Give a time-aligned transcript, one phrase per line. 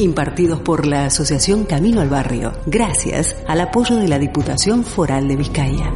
[0.00, 5.36] Impartidos por la Asociación Camino al Barrio, gracias al apoyo de la Diputación Foral de
[5.36, 5.92] Vizcaya.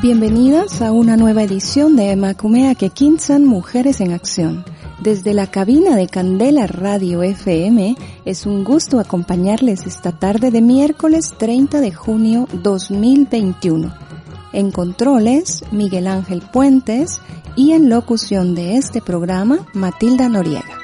[0.00, 4.71] Bienvenidas a una nueva edición de Macumea Kekinsan Mujeres en Acción.
[5.02, 11.34] Desde la cabina de Candela Radio FM es un gusto acompañarles esta tarde de miércoles
[11.36, 13.92] 30 de junio 2021.
[14.52, 17.20] En controles, Miguel Ángel Puentes
[17.56, 20.78] y en locución de este programa, Matilda Noriega.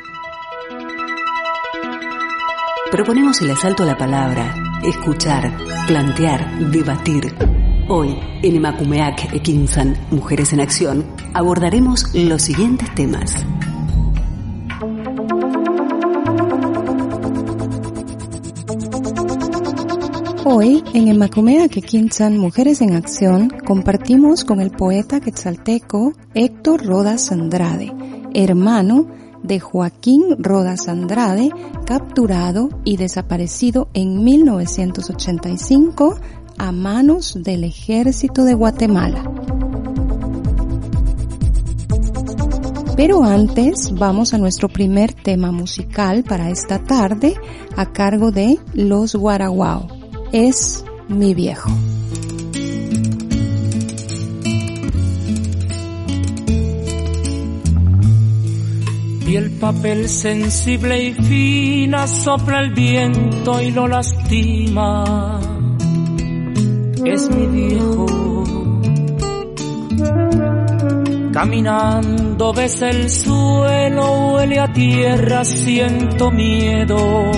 [2.91, 7.37] Proponemos el asalto a la palabra, escuchar, plantear, debatir
[7.91, 13.47] Hoy, en Emakumeak Ekinsan, Mujeres en Acción, abordaremos los siguientes temas.
[20.51, 27.93] Hoy, en Emakumeak Ekinsan, Mujeres en Acción, compartimos con el poeta quetzalteco Héctor Rodas Andrade,
[28.33, 29.09] hermano
[29.43, 31.51] de Joaquín Rodas Andrade,
[31.85, 36.19] capturado y desaparecido en 1985
[36.57, 39.31] a manos del ejército de Guatemala.
[42.97, 47.35] Pero antes vamos a nuestro primer tema musical para esta tarde
[47.77, 49.98] a cargo de Los Guaraguao.
[50.33, 51.71] Es mi viejo.
[59.27, 65.39] El papel sensible y fina sopla el viento y lo lastima
[67.05, 68.07] es mi viejo.
[71.33, 77.31] Caminando ves el suelo, huele a tierra, siento miedo.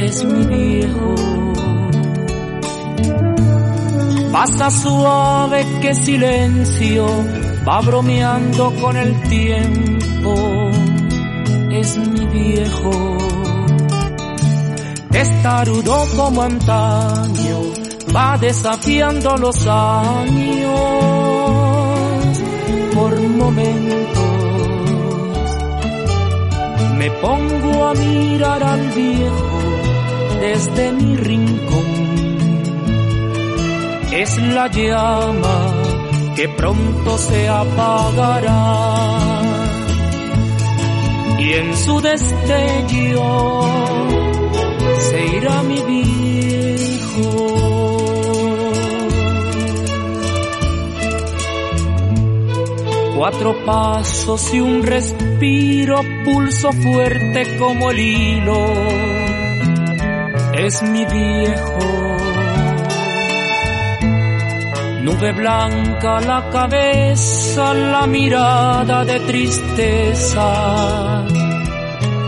[0.00, 1.43] Es mi viejo.
[4.34, 7.06] Pasa suave que silencio,
[7.64, 10.70] va bromeando con el tiempo.
[11.70, 13.16] Es mi viejo.
[15.12, 17.60] Estarudo como antaño
[18.12, 20.80] va desafiando los años
[22.92, 24.18] por momentos.
[26.98, 29.60] Me pongo a mirar al viejo
[30.40, 31.83] desde mi rincón.
[34.24, 35.56] Es la llama
[36.34, 39.42] que pronto se apagará
[41.38, 43.60] y en su destello
[44.98, 47.32] se irá mi viejo.
[53.14, 58.72] Cuatro pasos y un respiro, pulso fuerte como el hilo.
[60.54, 62.13] Es mi viejo.
[65.04, 70.48] Nube blanca la cabeza, la mirada de tristeza.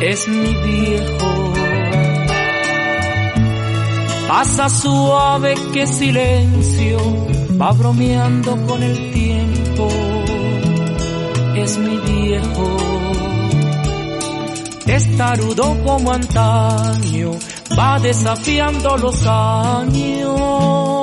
[0.01, 1.53] Es mi viejo.
[4.29, 6.99] Pasa suave que silencio
[7.59, 9.89] va bromeando con el tiempo
[11.57, 12.77] es mi viejo.
[14.87, 17.31] Estarudo como antaño,
[17.79, 20.96] va desafiando los años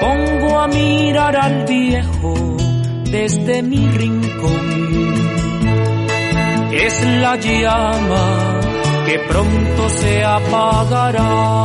[0.00, 2.34] pongo a mirar al viejo
[3.10, 4.80] desde mi rincón.
[6.72, 8.60] Es la llama
[9.06, 11.64] que pronto se apagará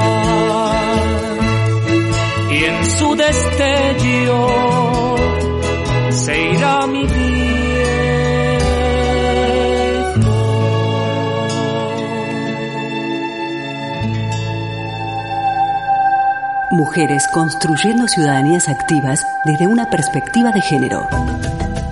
[2.52, 4.55] y en su destello
[16.76, 21.08] Mujeres construyendo ciudadanías activas desde una perspectiva de género.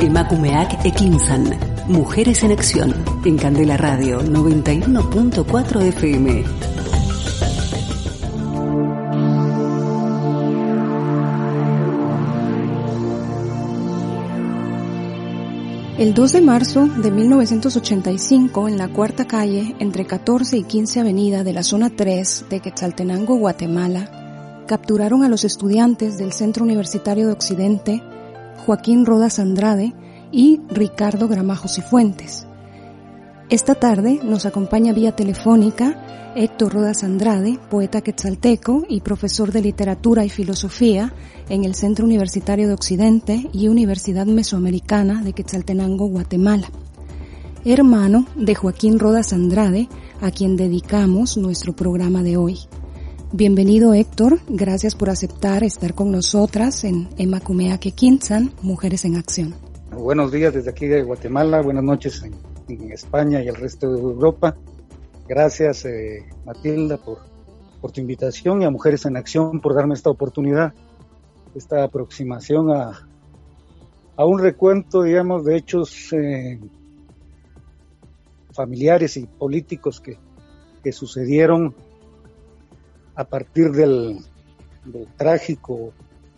[0.01, 1.57] Emakumeak Ekinsan.
[1.87, 2.93] Mujeres en Acción.
[3.23, 6.43] En Candela Radio 91.4 FM.
[15.97, 21.45] El 2 de marzo de 1985, en la cuarta calle, entre 14 y 15 avenida
[21.45, 24.22] de la zona 3 de Quetzaltenango, Guatemala,
[24.65, 28.03] capturaron a los estudiantes del Centro Universitario de Occidente,
[28.65, 29.93] Joaquín Rodas Andrade
[30.31, 32.47] y Ricardo Gramajo Cifuentes.
[33.49, 40.25] Esta tarde nos acompaña vía telefónica Héctor Rodas Andrade, poeta quetzalteco y profesor de literatura
[40.25, 41.13] y filosofía
[41.47, 46.71] en el Centro Universitario de Occidente y Universidad Mesoamericana de Quetzaltenango, Guatemala.
[47.65, 49.87] Hermano de Joaquín Rodas Andrade,
[50.21, 52.59] a quien dedicamos nuestro programa de hoy.
[53.35, 59.55] Bienvenido Héctor, gracias por aceptar estar con nosotras en Emacumea Quinzan, Mujeres en Acción.
[59.89, 62.23] Buenos días desde aquí de Guatemala, buenas noches
[62.67, 64.55] en, España y el resto de Europa.
[65.27, 67.17] Gracias eh, Matilda por,
[67.91, 70.71] tu invitación y a Mujeres en Acción por darme esta oportunidad,
[71.55, 73.07] esta aproximación a,
[74.15, 76.59] a un recuento, digamos, de hechos eh,
[78.51, 80.19] familiares y políticos que,
[80.83, 81.73] que sucedieron
[83.15, 84.19] a partir del,
[85.17, 85.93] trágico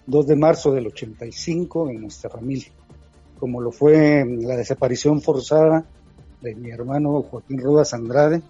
[0.07, 2.71] 2 de marzo del 85 en nuestra familia,
[3.39, 5.85] como lo fue la desaparición forzada
[6.41, 8.41] de mi hermano Joaquín Rodas Andrade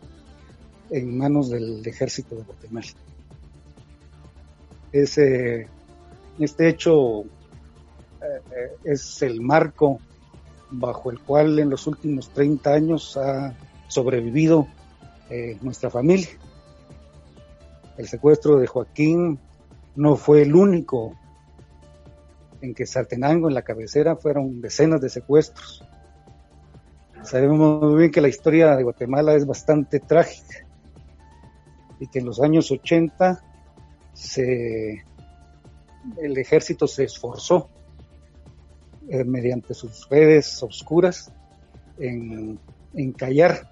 [0.90, 2.88] en manos del ejército de Guatemala.
[4.92, 5.68] Ese,
[6.40, 7.26] este hecho eh,
[8.52, 10.00] eh, es el marco
[10.72, 13.56] bajo el cual en los últimos 30 años ha
[13.88, 14.68] sobrevivido
[15.30, 16.30] eh, nuestra familia
[17.98, 19.40] el secuestro de Joaquín
[19.96, 21.14] no fue el único
[22.62, 25.84] en que Sartenango, en la cabecera, fueron decenas de secuestros.
[27.24, 30.66] Sabemos muy bien que la historia de Guatemala es bastante trágica
[32.00, 33.44] y que en los años 80
[36.18, 37.70] el ejército se esforzó
[39.08, 41.32] eh, mediante sus redes oscuras
[41.98, 42.60] en,
[43.18, 43.72] callar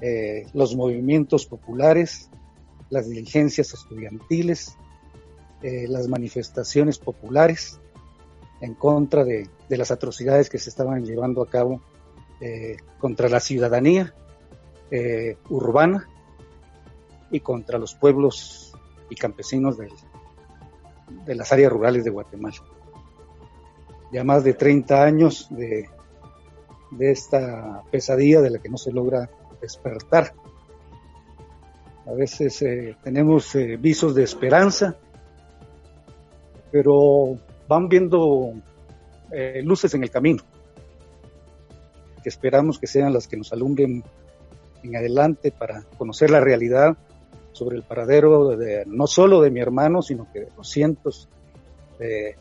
[0.00, 2.30] eh, los movimientos populares
[2.90, 4.76] las diligencias estudiantiles,
[5.62, 7.80] eh, las manifestaciones populares
[8.60, 11.80] en contra de, las atrocidades que se estaban llevando a cabo
[12.40, 14.14] eh, contra la ciudadanía
[14.90, 16.08] eh, urbana
[17.30, 18.72] y contra los pueblos
[19.10, 19.88] y campesinos de,
[21.34, 22.56] las áreas rurales de Guatemala.
[24.12, 25.86] Ya más de 30 años de
[26.98, 29.28] esta pesadilla de la que no se logra
[29.60, 30.32] despertar
[32.08, 34.96] a veces eh, tenemos eh, visos de esperanza,
[36.72, 37.36] pero
[37.68, 38.54] van viendo
[39.30, 40.42] eh, luces en el camino,
[42.22, 44.02] que esperamos que sean las que nos alumbren
[44.82, 46.96] en adelante para conocer la realidad
[47.52, 51.28] sobre el paradero de, no solo de mi hermano, sino que de los cientos
[51.98, 52.36] de,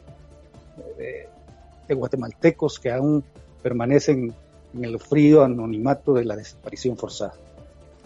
[1.88, 3.24] de guatemaltecos que aún
[3.62, 4.34] permanecen
[4.74, 7.34] en el frío anonimato de la desaparición forzada.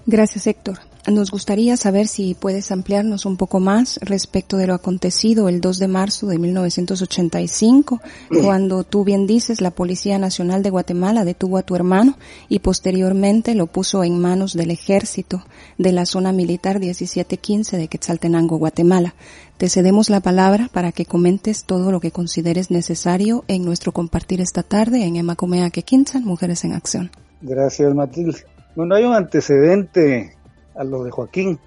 [0.06, 0.80] Gracias, Héctor.
[1.08, 5.80] Nos gustaría saber si puedes ampliarnos un poco más respecto de lo acontecido el 2
[5.80, 8.00] de marzo de 1985,
[8.44, 12.18] cuando tú bien dices la Policía Nacional de Guatemala detuvo a tu hermano
[12.50, 15.44] y posteriormente lo puso en manos del ejército
[15.80, 19.16] de la zona militar 1715 de Quetzaltenango, Guatemala.
[19.58, 24.40] Te cedemos la palabra para que comentes todo lo que consideres necesario en nuestro compartir
[24.40, 27.10] esta tarde en Emacomea Quequinzan, Mujeres en Acción.
[27.42, 28.46] Gracias, Matilde.
[28.76, 30.38] Bueno, hay un antecedente
[30.76, 31.60] a lo de Joaquín.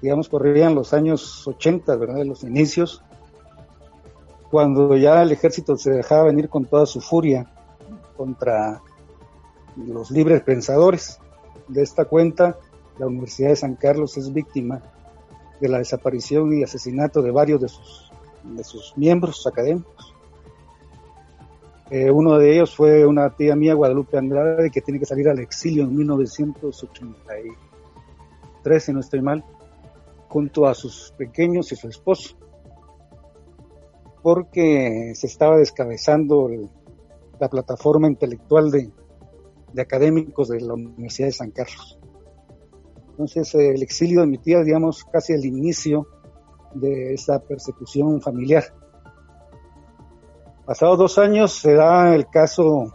[0.00, 2.16] Digamos, corrían los años 80, ¿verdad?
[2.16, 3.02] De los inicios,
[4.50, 7.46] cuando ya el ejército se dejaba venir con toda su furia
[8.16, 8.82] contra
[9.76, 11.18] los libres pensadores.
[11.68, 12.56] De esta cuenta,
[12.98, 14.80] la Universidad de San Carlos es víctima
[15.60, 18.12] de la desaparición y asesinato de varios de sus,
[18.44, 20.11] de sus miembros académicos.
[21.94, 25.38] Eh, uno de ellos fue una tía mía, Guadalupe Andrade, que tiene que salir al
[25.40, 27.52] exilio en 1983
[28.62, 29.44] 13, no estoy mal,
[30.28, 32.34] junto a sus pequeños y su esposo,
[34.22, 36.48] porque se estaba descabezando
[37.38, 38.90] la plataforma intelectual de,
[39.78, 41.98] académicos de la Universidad de San Carlos.
[43.10, 46.06] Entonces, el exilio de mi tía, digamos, casi el inicio
[46.72, 48.64] de esa persecución familiar.
[50.64, 52.94] Pasados dos años se da el caso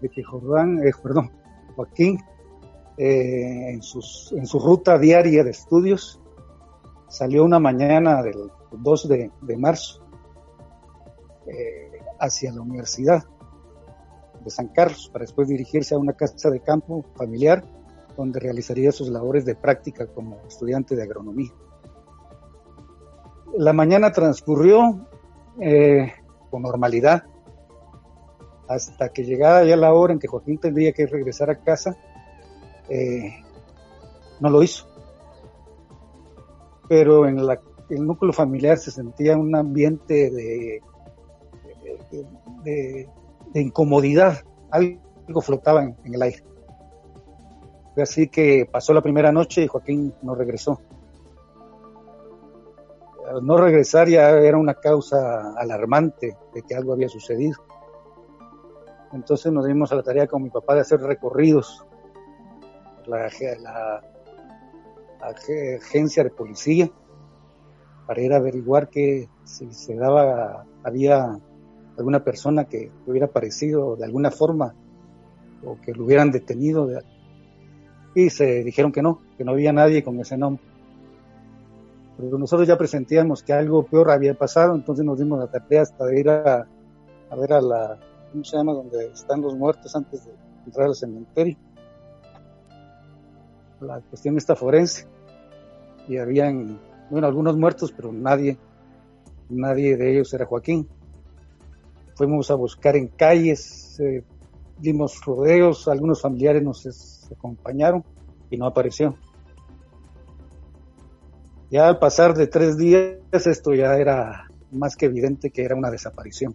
[0.00, 1.32] de que Jordán, eh, perdón,
[1.74, 2.18] Joaquín
[2.96, 6.20] eh, en, sus, en su ruta diaria de estudios.
[7.08, 10.06] Salió una mañana del 2 de, marzo
[11.46, 13.24] eh, hacia la Universidad
[14.44, 17.64] de San Carlos para después dirigirse a una casa de campo familiar
[18.16, 21.50] donde realizaría sus labores de práctica como estudiante de agronomía.
[23.56, 25.08] La mañana transcurrió
[25.60, 26.12] eh,
[26.50, 27.24] con normalidad
[28.68, 31.96] hasta que llegara ya la hora en que Joaquín tendría que regresar a casa
[32.88, 33.34] eh,
[34.40, 34.86] no lo hizo.
[36.88, 37.60] Pero en la
[37.94, 40.80] el núcleo familiar se sentía un ambiente de,
[42.64, 44.38] de, incomodidad,
[44.70, 46.42] algo flotaba en, el aire.
[47.96, 50.80] Así que pasó la primera noche y Joaquín no regresó.
[53.40, 57.56] No regresar ya era una causa alarmante de que algo había sucedido.
[59.12, 61.86] Entonces nos dimos a la tarea con mi papá de hacer recorridos.
[63.06, 63.28] La,
[63.60, 64.02] la,
[65.20, 66.90] agencia de policía
[68.06, 71.38] para ir a averiguar que si se daba, había
[71.96, 74.74] alguna persona que hubiera aparecido de alguna forma
[75.64, 76.88] o que lo hubieran detenido.
[78.14, 80.71] y se dijeron que no, que no había nadie con ese nombre.
[82.16, 86.04] Pero nosotros ya presentíamos que algo peor había pasado, entonces nos dimos la tarea hasta
[86.06, 86.66] de ir a,
[87.36, 87.98] ver a la,
[88.30, 88.74] ¿cómo se llama?
[88.74, 90.32] Donde están los muertos antes de
[90.66, 91.56] entrar al cementerio.
[93.80, 95.06] La cuestión está forense.
[96.08, 96.78] Y habían,
[97.10, 98.58] bueno, algunos muertos, pero nadie,
[99.48, 100.88] nadie de ellos era Joaquín.
[102.14, 104.22] Fuimos a buscar en calles, eh,
[104.78, 108.04] dimos rodeos, algunos familiares nos acompañaron
[108.50, 109.16] y no apareció.
[111.72, 115.90] Ya al pasar de tres días, esto ya era más que evidente que era una
[115.90, 116.54] desaparición.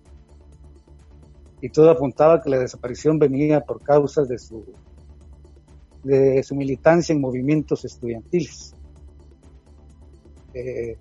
[1.59, 4.63] Y todo apuntaba que la desaparición venía por causas de su,
[6.03, 8.75] de su militancia en movimientos estudiantiles
[10.53, 10.99] de,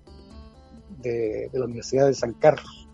[1.03, 2.89] de la Universidad de San Carlos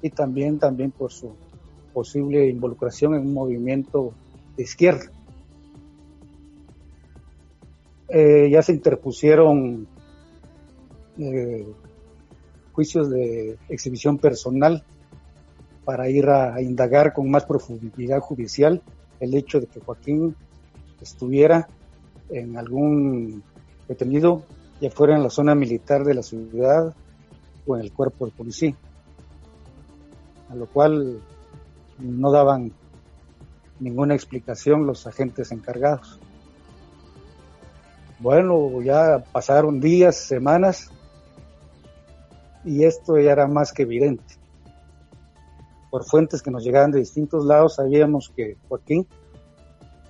[0.00, 1.36] y también, también por su
[1.92, 4.14] posible involucración en un movimiento
[4.56, 5.04] de izquierda.
[8.08, 9.86] Eh, ya se interpusieron
[11.18, 11.66] eh,
[12.72, 14.84] juicios de exhibición personal
[15.84, 18.82] para ir a, indagar con más profundidad judicial
[19.20, 20.34] el hecho de que Joaquín
[21.00, 21.68] estuviera
[22.30, 23.42] en algún
[23.86, 24.44] detenido,
[24.80, 26.94] ya fuera en la zona militar de la ciudad
[27.66, 28.74] o en el cuerpo de policía
[30.54, 31.20] a lo cual
[31.98, 32.72] no daban
[33.80, 36.20] ninguna explicación los agentes encargados.
[38.20, 40.90] Bueno, ya pasaron días, semanas,
[42.64, 44.34] y esto ya era más que evidente.
[45.90, 49.06] Por fuentes que nos llegaban de distintos lados, sabíamos que Joaquín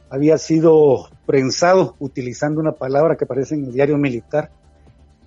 [0.08, 4.50] había sido prensado utilizando una palabra que aparece en el diario militar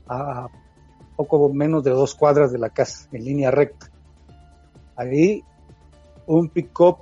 [0.07, 0.47] a
[1.15, 3.89] poco menos de dos cuadras de la casa, en línea recta.
[4.95, 5.43] Ahí
[6.25, 6.97] un pick-up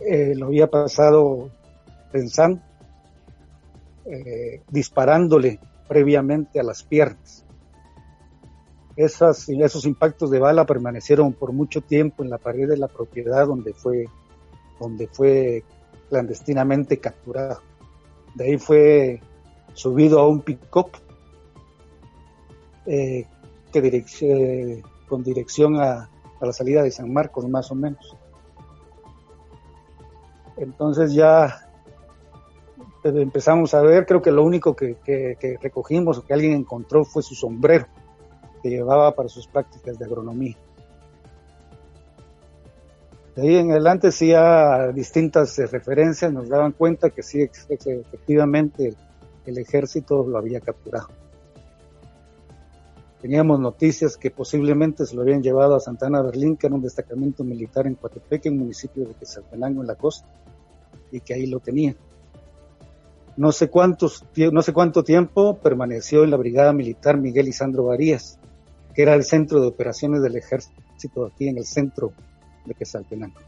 [0.00, 1.50] eh, lo había pasado
[2.10, 2.60] pensando,
[4.06, 7.44] eh, disparándole previamente a las piernas.
[9.00, 13.46] Esas, esos impactos de bala permanecieron por mucho tiempo en la pared de la propiedad
[13.46, 14.04] donde fue,
[14.78, 15.64] donde fue
[16.10, 17.62] clandestinamente capturado.
[18.34, 19.22] De ahí fue
[19.72, 20.90] subido a un pick-up
[22.84, 23.26] eh,
[23.72, 28.14] que con dirección a, a la salida de San Marcos, más o menos.
[30.58, 31.70] Entonces ya
[33.02, 34.98] empezamos a ver, creo que lo único que,
[35.62, 37.86] recogimos o que alguien encontró fue su sombrero
[38.62, 40.56] que llevaba para sus prácticas de agronomía.
[43.36, 48.94] De ahí en adelante sí a distintas eh, referencias nos daban cuenta que sí efectivamente
[49.46, 51.08] el ejército lo había capturado.
[53.20, 57.44] Teníamos noticias que posiblemente se lo habían llevado a Santana Berlín, que era un destacamento
[57.44, 60.26] militar en Coatepeque, en municipio de Quetzaltenango, en la costa,
[61.12, 61.96] y que ahí lo tenían.
[63.36, 63.70] No sé,
[64.52, 68.39] no sé cuánto tiempo permaneció en la Brigada Militar Miguel Isandro Varías,
[68.94, 72.12] que era el centro de operaciones del ejército aquí en el centro
[72.66, 73.40] de Quetzaltenango.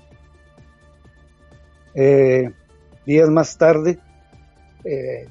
[1.94, 2.50] Eh,
[3.04, 3.98] días más tarde
[4.84, 5.28] eh,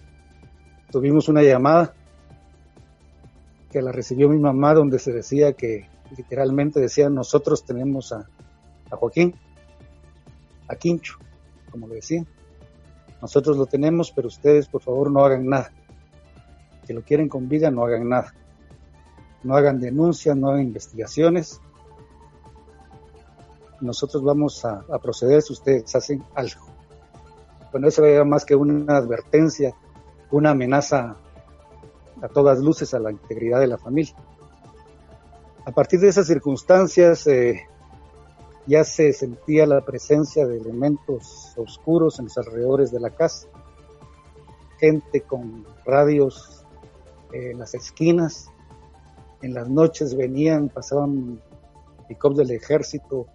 [0.91, 1.93] tuvimos una llamada
[3.71, 8.27] que la recibió mi mamá, donde se decía que literalmente decía, nosotros tenemos a,
[8.89, 9.33] Joaquín,
[10.67, 11.17] a Quincho,
[11.71, 12.25] como le decía.
[13.21, 15.71] Nosotros lo tenemos, pero ustedes por favor no hagan nada.
[16.85, 18.33] Si lo quieren con vida, no hagan nada.
[19.43, 21.59] No hagan denuncias, no hagan investigaciones.
[23.79, 26.67] Nosotros vamos a, proceder si ustedes hacen algo.
[27.71, 29.73] Bueno, eso era más que una advertencia,
[30.29, 31.15] una amenaza
[32.21, 34.15] a todas luces a la integridad de la familia.
[35.65, 37.67] A partir de esas circunstancias eh,
[38.67, 43.47] ya se sentía la presencia de elementos oscuros en los alrededores de la casa,
[44.79, 46.65] gente con radios
[47.31, 48.51] en las esquinas,
[49.41, 51.41] en las noches venían, pasaban
[52.07, 53.27] pick del ejército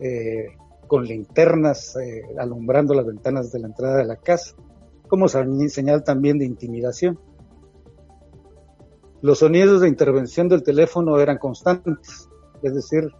[0.00, 0.46] eh,
[0.86, 4.54] con linternas eh, alumbrando las ventanas de la entrada de la casa,
[5.08, 7.18] como señal también de intimidación
[9.20, 12.28] Los sonidos de intervención del teléfono eran constantes,
[12.62, 13.10] es decir,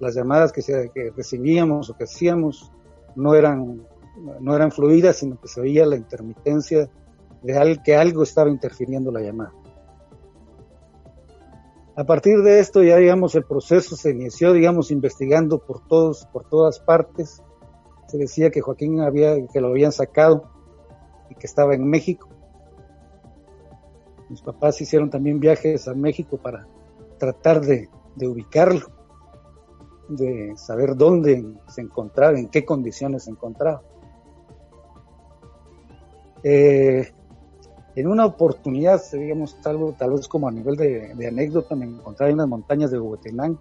[0.00, 0.62] las llamadas que,
[1.16, 2.70] recibíamos o que hacíamos
[3.14, 3.82] no eran,
[4.40, 6.90] no eran fluidas, sino que se oía la intermitencia
[7.42, 9.52] de que algo estaba interfiriendo la llamada.
[11.96, 16.44] A partir de esto ya digamos el proceso se inició digamos investigando por todos por
[16.44, 17.42] todas partes.
[18.06, 20.44] Se decía que Joaquín había que lo habían sacado
[21.30, 22.28] y que estaba en México.
[24.28, 26.66] Mis papás hicieron también viajes a México para
[27.18, 28.86] tratar de, de ubicarlo,
[30.08, 33.82] de saber dónde se encontraba, en qué condiciones se encontraba.
[36.42, 37.12] Eh,
[37.96, 42.36] en una oportunidad, digamos, tal, tal vez como a nivel de, anécdota, me encontré en
[42.36, 43.58] las montañas de Huehuetenango,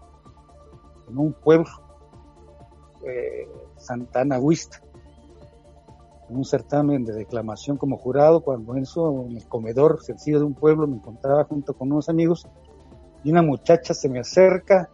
[1.10, 1.70] en un pueblo,
[3.06, 4.82] eh, Santana Huista,
[6.30, 10.54] en un certamen de declamación como jurado, cuando eso, en el comedor sencillo de un
[10.54, 12.46] pueblo, me encontraba junto con unos amigos,
[13.24, 14.90] y una muchacha se me acerca,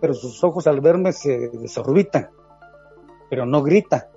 [0.00, 2.28] pero sus ojos al verme se desorbitan,
[3.28, 4.10] pero no grita,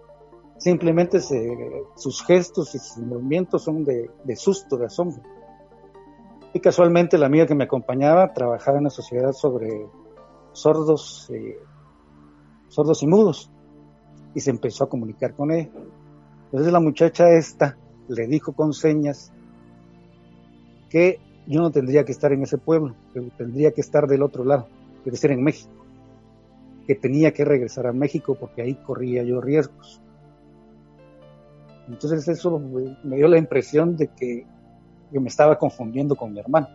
[0.58, 5.22] simplemente sus gestos y sus movimientos son de, susto, de asombro.
[6.54, 9.88] Y casualmente la amiga que me acompañaba trabajaba en la sociedad sobre
[10.52, 11.58] sordos, eh,
[12.68, 13.50] sordos y mudos,
[14.36, 15.70] y se empezó a comunicar con ella.
[16.46, 19.32] Entonces la muchacha esta le dijo con señas
[20.90, 24.44] que yo no tendría que estar en ese pueblo, que tendría que estar del otro
[24.44, 24.68] lado,
[25.06, 25.72] es decir, en México,
[26.86, 30.02] que tenía que regresar a México porque ahí corría yo riesgos.
[31.90, 34.46] Entonces eso me dio la impresión de que
[35.12, 36.68] yo me estaba confundiendo con mi hermano.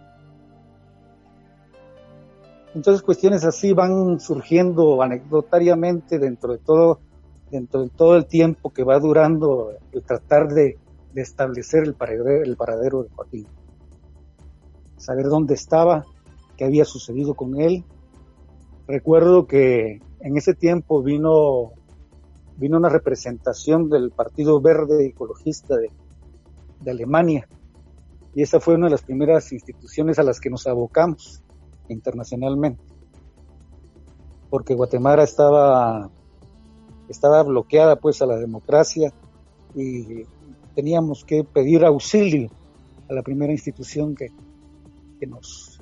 [2.75, 7.00] Entonces cuestiones así van surgiendo anecdotariamente dentro de todo,
[7.50, 10.79] dentro de todo el tiempo que va durando el tratar de,
[11.15, 13.47] establecer el paradero, el paradero de Joaquín.
[14.99, 16.05] Saber dónde estaba,
[16.57, 17.83] qué había sucedido con él.
[18.87, 21.73] Recuerdo que en ese tiempo vino
[22.58, 25.90] vino una representación del Partido Verde Ecologista de,
[26.90, 27.47] Alemania.
[28.34, 31.42] Y esa fue una de las primeras instituciones a las que nos abocamos
[31.88, 32.82] internacionalmente.
[34.50, 36.10] Porque Guatemala estaba
[37.08, 39.12] estaba bloqueada pues a la democracia
[39.75, 40.25] y
[40.75, 42.50] teníamos que pedir auxilio
[43.08, 44.28] a la primera institución que,
[45.18, 45.80] que nos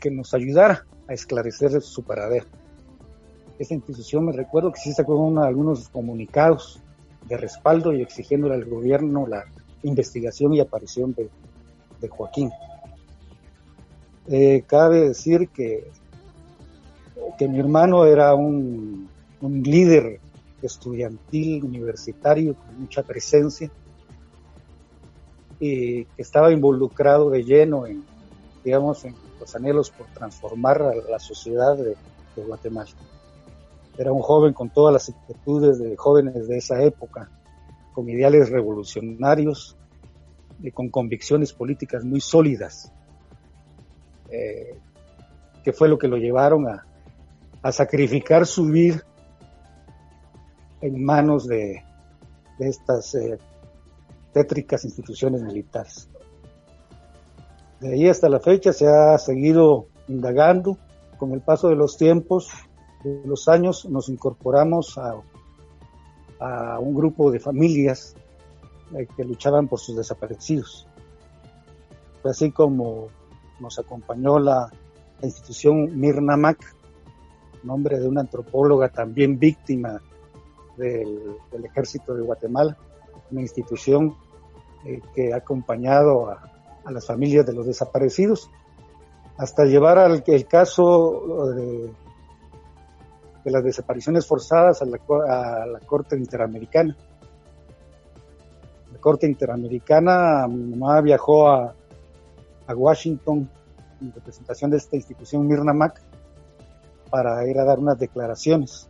[0.00, 2.46] que nos ayudara a esclarecer su paradero
[3.58, 6.80] esa institución me recuerdo que sí sacó algunos comunicados
[7.26, 9.44] de respaldo y exigiéndole al gobierno la
[9.82, 11.28] investigación y aparición de,
[12.06, 12.50] Joaquín.
[14.28, 15.90] Eh, cabe decir que,
[17.38, 19.08] que mi hermano era un,
[19.40, 20.20] un líder
[20.60, 23.70] estudiantil, universitario, con mucha presencia,
[25.58, 28.04] y que estaba involucrado de lleno en,
[28.62, 31.96] digamos, en los anhelos por transformar a la sociedad de
[32.36, 32.90] Guatemala.
[33.96, 37.30] Era un joven con todas las actitudes de jóvenes de esa época,
[37.92, 39.76] con ideales revolucionarios
[40.60, 42.92] y con convicciones políticas muy sólidas,
[44.30, 44.78] eh,
[45.62, 46.86] que fue lo que lo llevaron a,
[47.72, 49.02] sacrificar su vida
[50.82, 51.82] en manos de,
[52.58, 53.38] estas eh,
[54.34, 56.10] tétricas instituciones militares.
[57.80, 60.76] De ahí hasta la fecha se ha seguido indagando
[61.16, 62.50] con el paso de los tiempos
[63.04, 65.14] de los años nos incorporamos a,
[66.40, 68.16] a un grupo de familias
[68.94, 70.86] eh, que luchaban por sus desaparecidos.
[72.24, 73.08] Así como
[73.60, 74.70] nos acompañó la,
[75.22, 76.58] institución Mirna Mac,
[77.62, 80.02] nombre de una antropóloga también víctima
[80.76, 82.76] del, ejército de Guatemala,
[83.30, 84.14] una institución
[84.84, 86.50] eh, que ha acompañado a,
[86.90, 88.50] las familias de los desaparecidos,
[89.38, 91.90] hasta llevar al el caso de
[93.44, 94.98] de las desapariciones forzadas a la,
[95.86, 96.96] Corte Interamericana.
[98.92, 101.74] La Corte Interamericana, mi mamá viajó a,
[102.74, 103.46] Washington
[104.00, 106.00] en representación de esta institución Mirna Mac
[107.10, 108.88] para ir a dar unas declaraciones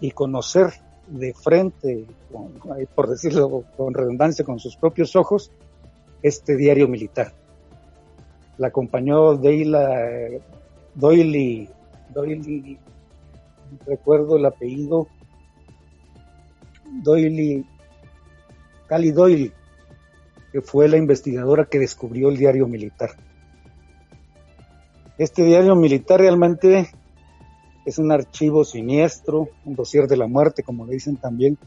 [0.00, 0.74] y conocer
[1.08, 2.06] de frente,
[2.94, 5.50] por decirlo con redundancia, con sus propios ojos,
[6.22, 7.32] este diario militar.
[8.58, 10.28] La acompañó Deila
[10.94, 11.70] Doyle
[12.10, 12.78] Doyle,
[13.86, 15.08] recuerdo el apellido,
[17.02, 17.64] Doyle,
[18.86, 19.52] Cali Doyle,
[20.52, 23.10] que fue la investigadora que descubrió el diario militar.
[25.18, 26.90] Este diario militar realmente
[27.84, 31.58] es un archivo siniestro, un dossier de la muerte, como le dicen también,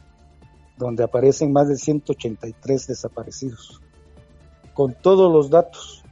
[0.78, 3.82] donde aparecen más de 183 desaparecidos,
[4.74, 6.04] con todos los datos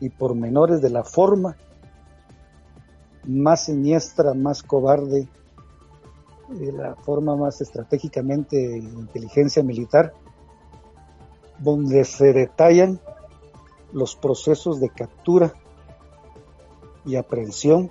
[0.00, 1.56] y pormenores de la forma
[3.26, 5.28] más siniestra, más cobarde,
[6.48, 10.12] de la forma más estratégicamente de inteligencia militar,
[11.58, 13.00] donde se detallan
[13.92, 15.54] los procesos de captura
[17.04, 17.90] y aprehensión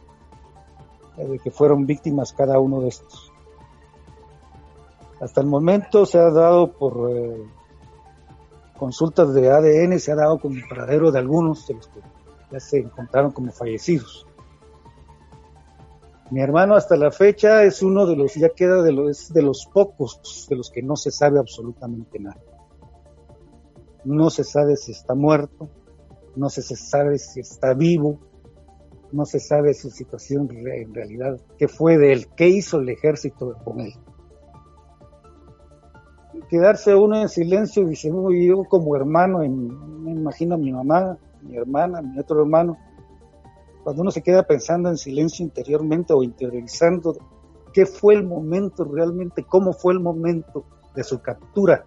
[1.18, 3.32] de que fueron víctimas cada uno de estos.
[5.20, 7.44] Hasta el momento se ha dado por eh,
[8.78, 12.02] consultas de ADN, se ha dado como paradero de algunos de los que
[12.52, 14.28] ya se encontraron como fallecidos.
[16.32, 19.68] Mi hermano hasta la fecha es uno de los, ya queda de los, de los
[19.72, 22.42] pocos de los que no se sabe absolutamente nada.
[24.06, 25.70] No se sabe si está muerto,
[26.36, 28.20] no se sabe si está vivo,
[29.12, 33.56] no se sabe su situación en realidad, qué fue de él, qué hizo el ejército
[33.64, 33.94] con él.
[36.50, 42.02] Quedarse uno en silencio, dice, yo como hermano, me imagino a mi mamá, mi hermana,
[42.02, 42.78] mi otro hermano,
[43.84, 47.18] cuando uno se queda pensando en silencio interiormente o interiorizando
[47.74, 50.64] qué fue el momento realmente, cómo fue el momento
[50.96, 51.86] de su captura,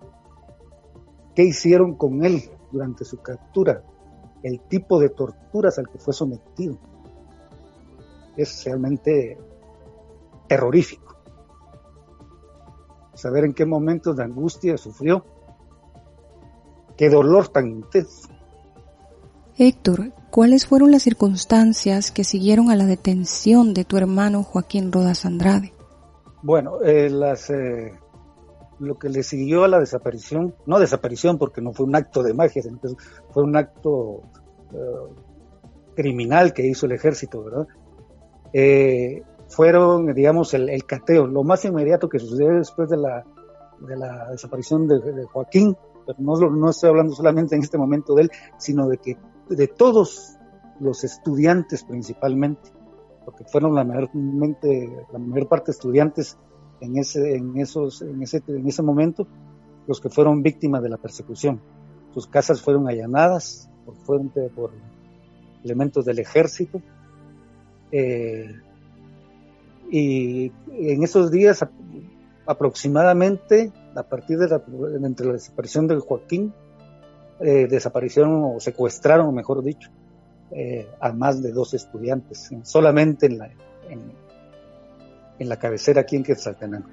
[1.35, 3.83] qué hicieron con él durante su captura,
[4.43, 6.77] el tipo de torturas al que fue sometido.
[8.37, 9.39] Es realmente
[10.47, 11.17] terrorífico.
[13.15, 15.25] Saber en qué momentos de angustia sufrió,
[16.99, 18.29] qué dolor tan intenso.
[19.57, 25.25] Héctor, ¿cuáles fueron las circunstancias que siguieron a la detención de tu hermano Joaquín Rodas
[25.25, 25.73] Andrade?
[26.43, 27.95] Bueno, eh, las, eh,
[28.79, 32.35] lo que le siguió a la desaparición, no desaparición porque no fue un acto de
[32.35, 32.89] magia, sino que
[33.31, 34.25] fue un acto
[34.75, 35.15] eh,
[35.95, 37.67] criminal que hizo el ejército, ¿verdad?
[39.49, 43.25] fueron, digamos, el, cateo, lo más inmediato que sucedió después de la,
[43.81, 48.15] de la desaparición de, de Joaquín, pero no, no estoy hablando solamente en este momento
[48.15, 49.17] de él, sino de que
[49.49, 50.37] de todos
[50.81, 52.71] los estudiantes principalmente,
[53.25, 54.11] porque fueron la mayor,
[55.13, 56.37] la mayor parte estudiantes
[56.81, 59.27] en ese, en, esos, en, ese, en ese momento
[59.87, 61.61] los que fueron víctimas de la persecución.
[62.13, 64.73] Sus casas fueron allanadas por, por
[65.65, 66.81] elementos del ejército.
[67.93, 68.53] Eh,
[69.91, 71.65] y en esos días
[72.47, 74.63] aproximadamente, a partir de la,
[75.07, 76.53] entre la desaparición de Joaquín
[77.39, 79.91] eh, desaparecieron o secuestraron, mejor dicho,
[80.53, 83.51] eh, a más de dos estudiantes, solamente en la,
[83.91, 86.89] en, la cabecera aquí en Quetzaltenango.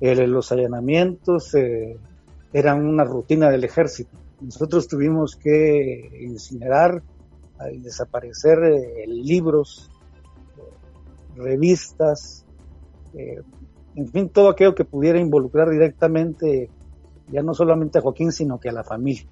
[0.00, 1.96] los allanamientos eh,
[2.52, 4.16] eran una rutina del ejército.
[4.40, 7.02] Nosotros tuvimos que incinerar
[7.72, 8.58] y desaparecer
[9.06, 9.90] libros,
[11.36, 12.44] revistas,
[13.14, 16.70] en fin, todo aquello que pudiera involucrar directamente
[17.32, 19.26] ya no solamente a Joaquín, sino que a la familia.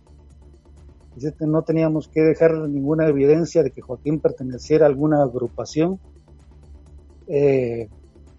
[1.40, 6.00] No teníamos que dejar ninguna evidencia de que Joaquín perteneciera a alguna agrupación
[7.26, 7.88] eh,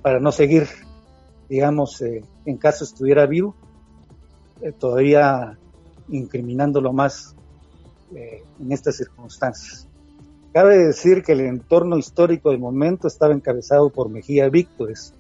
[0.01, 0.67] para no seguir,
[1.47, 3.55] digamos, eh, en caso estuviera vivo,
[4.61, 5.57] eh, todavía
[6.09, 7.35] incriminándolo más
[8.13, 9.87] en estas circunstancias.
[10.51, 15.13] Cabe decir que el entorno histórico del momento estaba encabezado por Mejía Víctores,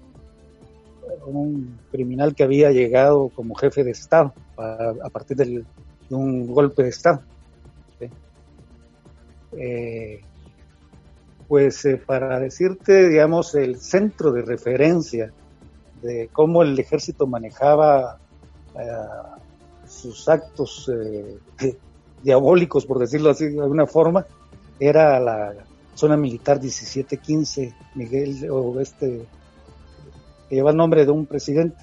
[1.25, 5.65] un criminal que había llegado como jefe de Estado a, partir de
[6.09, 7.21] un golpe de Estado.
[9.53, 10.21] Eh,
[11.47, 15.33] pues eh, para decirte, digamos, el centro de referencia
[16.01, 18.17] de cómo el ejército manejaba
[18.79, 18.87] eh,
[19.85, 20.89] sus actos
[22.23, 24.25] diabólicos, por decirlo así de alguna forma,
[24.79, 25.53] era la
[25.93, 29.25] zona militar 1715, Miguel, o este
[30.51, 31.81] que lleva el nombre de un presidente.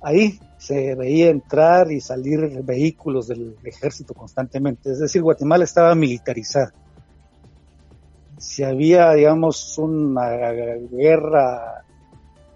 [0.00, 6.72] Ahí se veía entrar y salir vehículos del ejército constantemente, es decir, Guatemala estaba militarizada.
[8.38, 10.30] Si había, digamos, una
[10.92, 11.84] guerra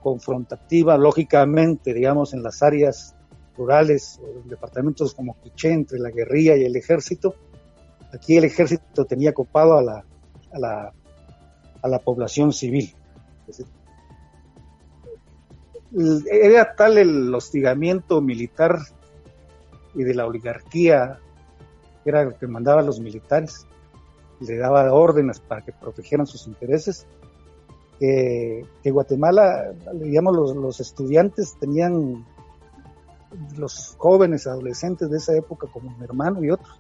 [0.01, 3.17] confrontativa, lógicamente, digamos, en las áreas
[3.57, 7.35] rurales, o en departamentos como Quiché, entre la guerrilla y el ejército,
[8.15, 10.05] aquí el ejército tenía copado a la,
[10.53, 10.93] a la,
[11.83, 12.95] a la población civil
[15.93, 18.79] era tal el hostigamiento militar
[19.95, 21.19] y de la oligarquía,
[22.05, 23.67] era lo que mandaba a los militares,
[24.41, 27.07] le daba órdenes para que protegieran sus intereses,
[27.99, 32.27] que, Guatemala, digamos, los, los, estudiantes tenían,
[33.57, 36.79] los jóvenes, adolescentes de esa época, como mi hermano y otros,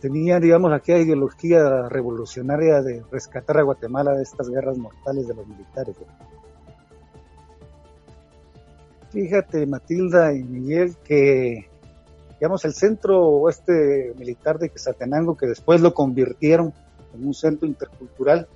[0.00, 5.46] tenían, digamos, aquella ideología revolucionaria de rescatar a Guatemala de estas guerras mortales de los
[5.46, 5.94] militares.
[9.10, 11.68] Fíjate, Matilda y Miguel, que
[12.38, 16.72] digamos, el centro este militar de Quetzaltenango, que después lo convirtieron
[17.14, 18.48] en un centro intercultural,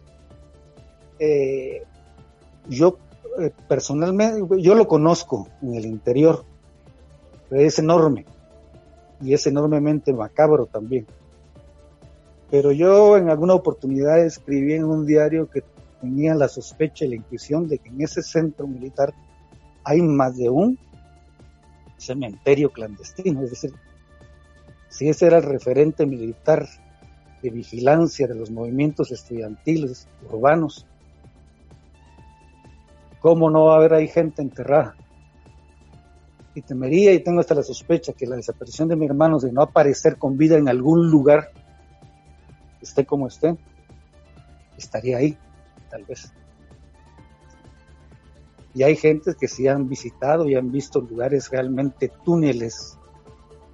[1.19, 1.83] eh,
[2.69, 2.99] yo
[3.41, 6.45] eh, personalmente, yo lo conozco en el interior,
[7.51, 8.25] es enorme
[9.21, 11.07] y es enormemente macabro también.
[12.51, 15.63] Pero yo en alguna oportunidad escribí en un diario que
[16.01, 19.13] tenía la sospecha y la intuición de que en ese centro militar
[19.85, 20.79] hay más de un
[21.99, 23.73] cementerio clandestino, es decir,
[24.89, 26.67] si ese era el referente militar
[27.43, 30.87] de vigilancia de los movimientos estudiantiles urbanos,
[33.21, 34.97] ¿cómo no va a haber ahí gente enterrada?
[36.55, 39.63] Y temería y tengo hasta la sospecha que la desaparición de mi hermano de no
[39.63, 41.51] aparecer con vida en algún lugar,
[42.81, 43.57] esté como esté,
[44.79, 45.37] estaría ahí,
[45.91, 46.33] tal vez.
[48.75, 52.99] Y hay gente que sí han visitado y han visto lugares realmente túneles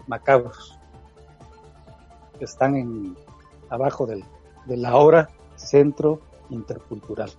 [0.06, 0.78] macabros
[2.38, 3.16] que están en,
[3.70, 4.24] abajo del,
[4.66, 7.30] de la hora centro intercultural.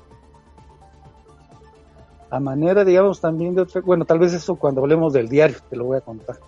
[2.30, 5.76] A manera, digamos, también de otra, bueno, tal vez eso cuando hablemos del diario, te
[5.76, 6.40] lo voy a contar.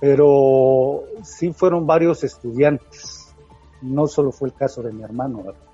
[0.00, 3.34] Pero sí fueron varios estudiantes,
[3.82, 5.65] no solo fue el caso de mi hermano, ¿verdad?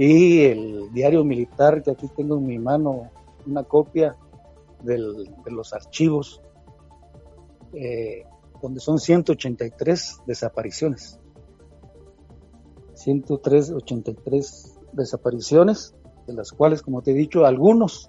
[0.00, 3.10] Y el diario militar que aquí tengo en mi mano,
[3.46, 4.16] una copia
[4.84, 6.40] de los archivos,
[7.72, 8.22] eh,
[8.62, 11.18] donde son 183 desapariciones.
[12.94, 15.96] 183 desapariciones,
[16.28, 18.08] de las cuales, como te he dicho, algunos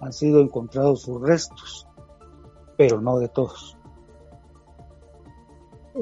[0.00, 1.86] han sido encontrados sus restos,
[2.76, 3.78] pero no de todos.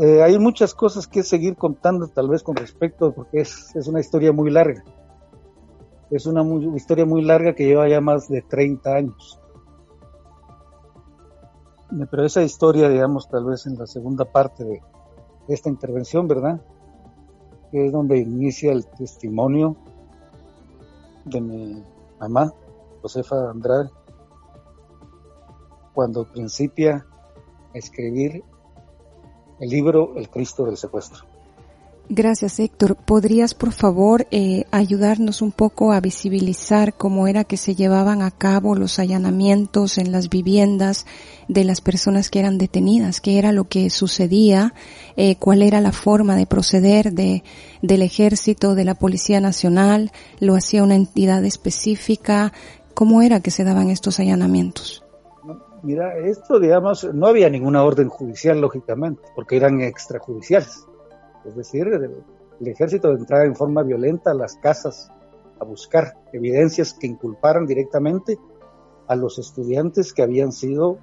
[0.00, 4.32] Eh, hay muchas cosas que seguir contando, tal vez con respecto, porque es una historia
[4.32, 4.82] muy larga.
[6.10, 6.42] Es una
[6.76, 9.40] historia muy larga que lleva ya más de 30 años.
[12.10, 14.82] Pero esa historia, digamos, tal vez en la segunda parte de,
[15.48, 16.60] esta intervención, ¿verdad?
[17.70, 19.76] Que es donde inicia el testimonio
[21.24, 21.84] de mi
[22.20, 22.52] mamá,
[23.02, 23.90] Josefa Andrade,
[25.94, 27.06] cuando principia
[27.74, 28.44] a escribir
[29.60, 31.29] el libro El Cristo del Secuestro.
[32.12, 32.96] Gracias, Héctor.
[32.96, 38.32] ¿Podrías, por favor, eh, ayudarnos un poco a visibilizar cómo era que se llevaban a
[38.32, 41.06] cabo los allanamientos en las viviendas
[41.46, 43.20] de las personas que eran detenidas?
[43.20, 44.74] ¿Qué era lo que sucedía?
[45.16, 47.44] Eh, ¿Cuál era la forma de proceder de,
[47.80, 50.10] del ejército, de la Policía Nacional?
[50.40, 52.52] ¿Lo hacía una entidad específica?
[52.92, 55.04] ¿Cómo era que se daban estos allanamientos?
[55.84, 60.86] Mira, esto, digamos, no había ninguna orden judicial, lógicamente, porque eran extrajudiciales
[61.44, 65.10] es decir, el, ejército entraba en forma violenta a las casas
[65.58, 68.38] a buscar evidencias que inculparan directamente
[69.06, 70.98] a los estudiantes que habían sido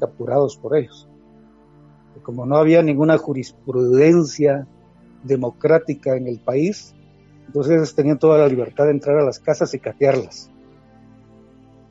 [0.00, 1.08] capturados por ellos.
[2.22, 4.66] Como no había ninguna jurisprudencia
[5.24, 6.94] democrática en el país,
[7.46, 10.50] entonces tenían toda la libertad de entrar a las casas y catearlas.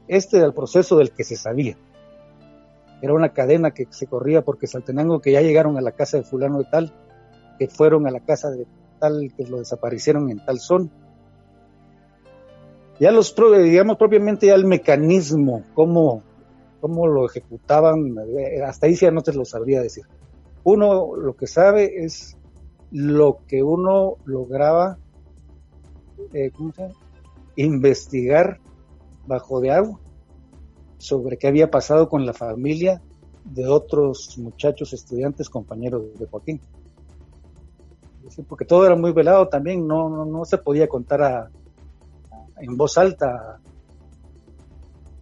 [0.08, 1.78] Este era el proceso del que se sabía.
[3.02, 6.24] Era una cadena que se corría porque Saltenango que ya llegaron a la casa de
[6.24, 6.94] fulano de tal,
[7.58, 8.66] que fueron a la casa de
[9.00, 10.90] tal, que lo desaparecieron en tal zona.
[13.00, 16.24] Ya los, digamos propiamente ya el mecanismo, cómo,
[16.82, 20.06] cómo lo ejecutaban, eh, hasta ahí ya no te lo sabría decir.
[20.64, 22.38] Uno lo que sabe es
[22.92, 24.98] lo que uno lograba
[26.34, 26.52] eh,
[27.56, 28.60] investigar
[29.28, 30.00] bajo de agua
[30.98, 33.02] sobre qué había pasado con la familia
[33.44, 36.60] de otros muchachos estudiantes compañeros de Joaquín
[38.48, 41.50] porque todo era muy velado también, no, no, se podía contar
[42.60, 43.60] en voz alta,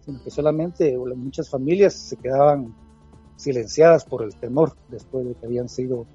[0.04, 2.74] sino que solamente muchas familias se quedaban
[3.36, 6.06] silenciadas por el temor después de que habían sido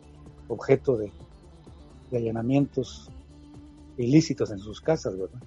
[0.47, 1.12] objeto de,
[2.12, 3.10] allanamientos
[3.97, 5.41] ilícitos en sus casas, ¿verdad?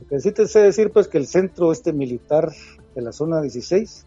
[0.00, 2.52] Lo que sí te sé decir, pues, que el centro este militar
[2.94, 4.06] de la zona 16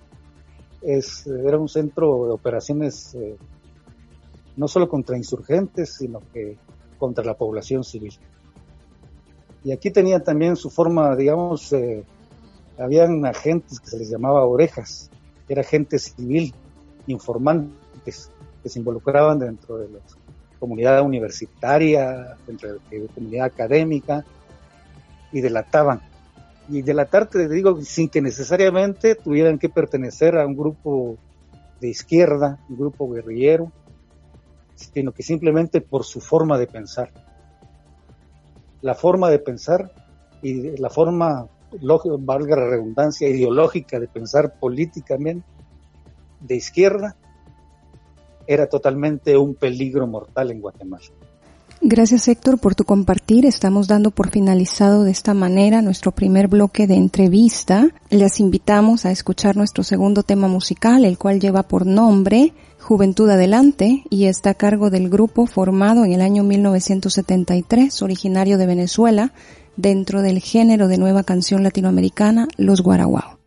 [0.81, 3.35] es, era un centro de operaciones eh,
[4.55, 6.57] no solo contra insurgentes, sino que
[6.97, 8.13] contra la población civil.
[9.63, 12.03] Y aquí tenía también su forma, digamos, eh,
[12.77, 15.09] habían agentes que se les llamaba orejas,
[15.47, 16.53] era gente civil,
[17.07, 18.31] informantes,
[18.63, 19.99] que se involucraban dentro de la
[20.59, 24.23] comunidad universitaria, dentro de la comunidad académica,
[25.31, 26.01] y delataban.
[26.67, 31.17] Y delatar, te digo, sin que necesariamente tuvieran que pertenecer a un grupo
[31.81, 33.71] de izquierda, un grupo guerrillero,
[34.93, 37.11] sino que simplemente por su forma de pensar.
[38.81, 39.91] La forma de pensar
[40.41, 41.47] y la forma,
[42.19, 45.45] valga la redundancia, ideológica de pensar políticamente
[46.39, 47.15] de izquierda
[48.47, 51.05] era totalmente un peligro mortal en Guatemala.
[51.91, 53.47] Gracias Héctor por tu compartir.
[53.47, 57.89] Estamos dando por finalizado de esta manera nuestro primer bloque de entrevista.
[58.12, 64.04] Les invitamos a escuchar nuestro segundo tema musical, el cual lleva por nombre Juventud Adelante
[64.12, 69.34] y está a cargo del grupo formado en el año 1973, originario de Venezuela,
[69.75, 73.39] dentro del género de nueva canción latinoamericana, Los Guaraguao.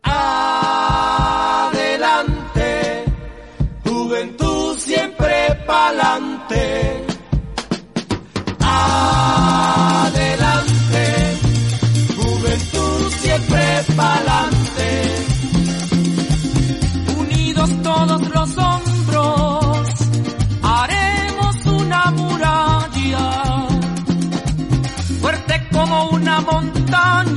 [26.93, 27.32] on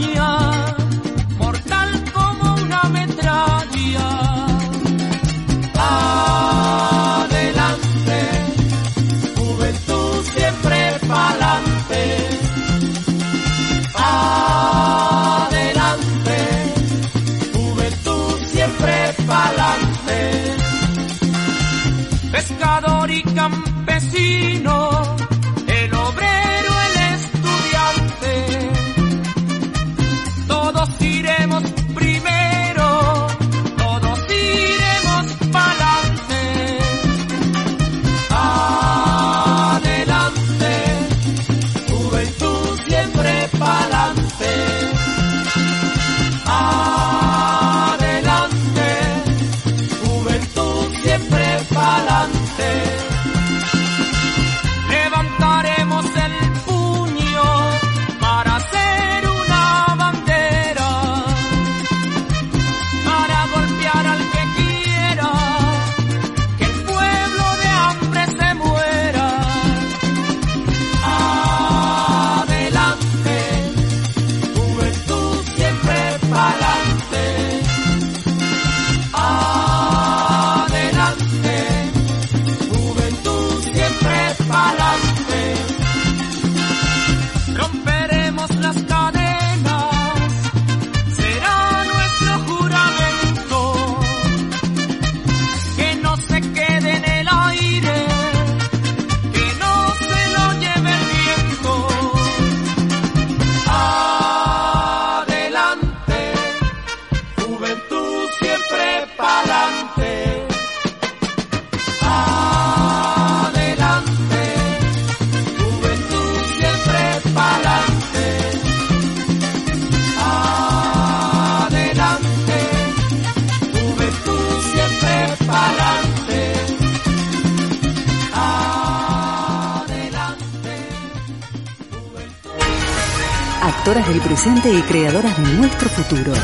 [134.37, 136.35] presente y creadoras de nuestro futuro.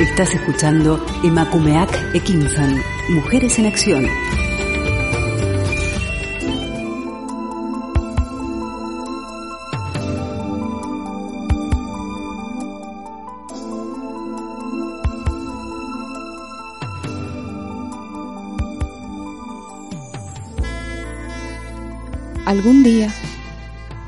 [0.00, 4.06] Estás escuchando Emakumeak Ekinsan, Mujeres en Acción.
[22.44, 23.14] Algún día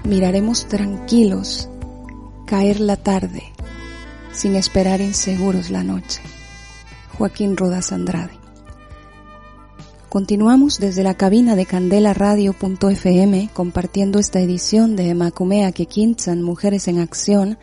[0.03, 1.71] miraremos tranquilos
[2.49, 3.43] caer la tarde,
[4.33, 6.23] sin esperar inseguros la noche.
[7.19, 8.33] Joaquín Rodas Andrade.
[10.09, 17.01] Continuamos desde la cabina de Candela Radio.fm compartiendo esta edición de Macumea Quequintzan Mujeres en
[17.01, 17.59] Acción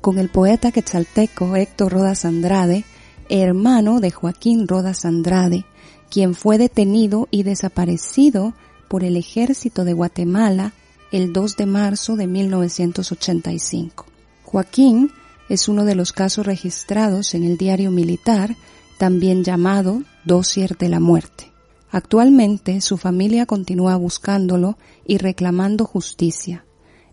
[0.00, 2.84] con el poeta quetzalteco Héctor Rodas Andrade,
[3.28, 5.64] hermano de Joaquín Rodas Andrade,
[6.10, 8.52] quien fue detenido y desaparecido
[8.88, 10.72] por el ejército de Guatemala
[11.12, 14.06] el 2 de marzo de 1985.
[14.54, 15.10] Joaquín
[15.48, 18.54] es uno de los casos registrados en el diario militar,
[18.98, 21.50] también llamado Dossier de la Muerte.
[21.90, 26.64] Actualmente su familia continúa buscándolo y reclamando justicia.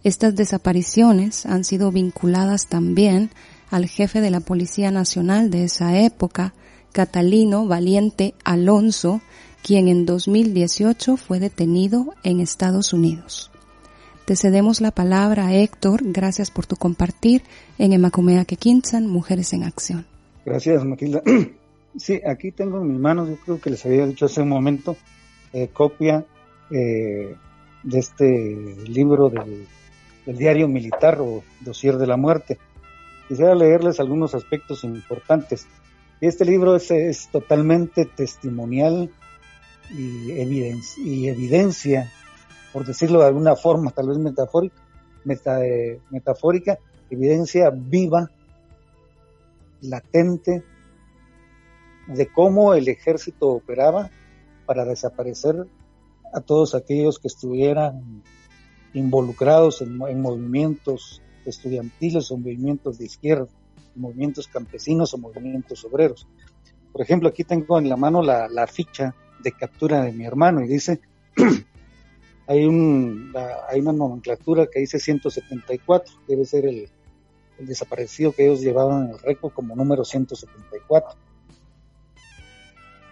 [0.04, 3.32] Estas desapariciones han sido vinculadas también
[3.72, 6.54] al jefe de la Policía Nacional de esa época,
[6.92, 9.20] Catalino Valiente Alonso,
[9.64, 13.51] quien en 2018 fue detenido en Estados Unidos.
[14.32, 16.04] Te cedemos la palabra a Héctor.
[16.06, 17.42] Gracias por tu compartir
[17.78, 20.06] en Emacomea Quequintzan, Mujeres en Acción.
[20.46, 21.22] Gracias, Matilda.
[21.98, 24.96] Sí, aquí tengo en mis manos, yo creo que les había dicho hace un momento,
[25.52, 26.24] eh, copia
[26.70, 27.36] eh,
[27.84, 29.68] de este libro del,
[30.26, 32.58] diario militar o Dosier de la Muerte.
[33.28, 35.68] Quisiera leerles algunos aspectos importantes.
[36.22, 39.12] Este libro es, totalmente testimonial
[39.90, 42.10] y y evidencia,
[42.74, 44.76] por decirlo de alguna forma, tal vez metafórica,
[45.64, 48.30] eh, metafórica, evidencia viva,
[49.82, 50.64] latente,
[52.08, 54.10] de cómo el ejército operaba
[54.66, 55.68] para desaparecer
[56.34, 58.24] a todos aquellos que estuvieran
[58.94, 63.48] involucrados en, movimientos estudiantiles o movimientos de izquierda,
[63.96, 66.28] movimientos campesinos o movimientos obreros.
[66.92, 70.68] Por ejemplo, aquí tengo en la mano la, ficha de captura de mi hermano y
[70.68, 71.00] dice,
[72.52, 73.34] hay, un,
[73.70, 76.90] hay una nomenclatura que dice 174, debe ser el,
[77.60, 81.18] desaparecido que ellos llevaban en el récord como número 174.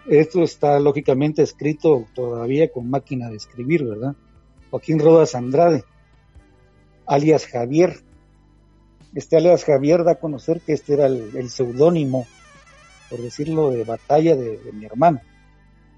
[0.08, 4.16] Esto está lógicamente escrito todavía con máquina de escribir, ¿verdad?
[4.72, 5.86] Joaquín Rodas Andrade,
[7.06, 8.02] alias Javier.
[9.16, 12.28] Este alias Javier da a conocer que este era el, seudónimo,
[13.10, 15.22] por decirlo, de batalla de, mi hermano,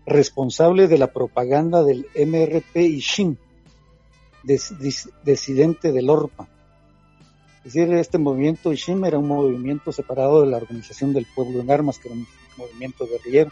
[0.05, 3.37] responsable de la propaganda del MRP Ishin,
[5.23, 6.47] disidente del ORPA.
[7.63, 11.69] Es decir, este movimiento Ishim era un movimiento separado de la Organización del Pueblo en
[11.69, 12.27] Armas, que era un
[12.57, 13.51] movimiento guerrillero.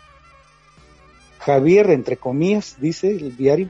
[1.39, 3.69] Javier, entre comillas, dice el diario,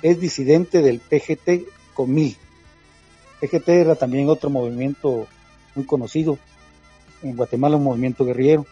[0.00, 2.36] es disidente del PGT Comil.
[3.40, 5.26] PGT era también otro movimiento
[5.74, 6.38] muy conocido
[7.22, 8.64] en Guatemala, un movimiento guerrillero,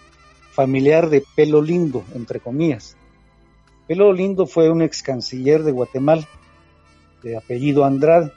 [0.52, 2.96] familiar de Pelo Lindo, entre comillas.
[3.86, 6.26] Pelo Lindo fue un ex canciller de Guatemala,
[7.22, 8.32] de apellido Andrade.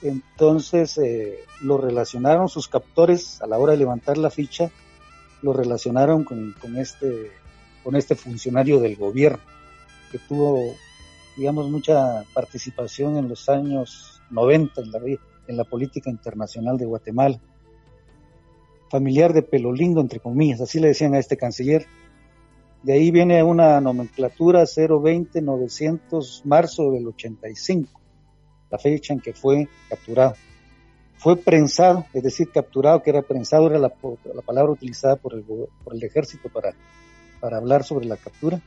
[0.00, 4.70] Entonces eh, lo relacionaron sus captores a la hora de levantar la ficha,
[5.42, 7.30] lo relacionaron con, este
[7.94, 9.42] este funcionario del gobierno,
[10.10, 10.74] que tuvo,
[11.36, 14.98] digamos, mucha participación en los años 90 en la,
[15.48, 17.40] en la política internacional de Guatemala.
[18.90, 21.86] Familiar de Pelolindo, entre comillas, así le decían a este canciller.
[22.82, 28.00] De ahí viene una nomenclatura 020-900 marzo del 85,
[28.70, 30.34] la fecha en que fue capturado.
[31.16, 33.92] Fue prensado, es decir, capturado, que era prensado, era la,
[34.34, 36.74] la palabra utilizada por el, por el ejército para
[37.42, 38.60] para hablar sobre la captura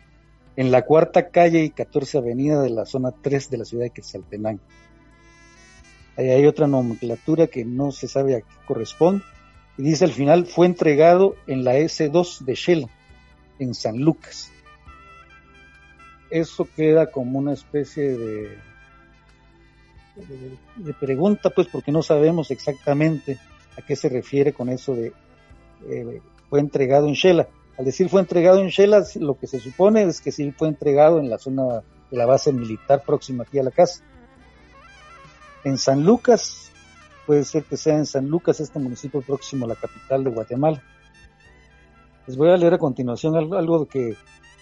[0.57, 3.91] en la cuarta calle y 14 avenida de la zona 3 de la ciudad de
[3.91, 4.61] Quetzaltenango.
[6.17, 9.23] Ahí hay otra nomenclatura que no se sabe a qué corresponde.
[9.77, 12.87] Y dice al final, fue entregado en la S2 de Shell,
[13.59, 14.51] en San Lucas.
[16.29, 18.57] Eso queda como una especie de,
[20.99, 23.37] pregunta, pues porque no sabemos exactamente
[23.77, 25.13] a qué se refiere con eso de
[25.87, 27.47] eh, fue entregado en Shela.
[27.77, 31.19] Al decir fue entregado en Shelas, lo que se supone es que sí fue entregado
[31.19, 34.01] en la zona de la base militar próxima aquí a la casa.
[35.63, 36.71] En San Lucas,
[37.25, 40.81] puede ser que sea en San Lucas, este municipio próximo a la capital de Guatemala.
[42.27, 44.15] Les voy a leer a continuación algo, que,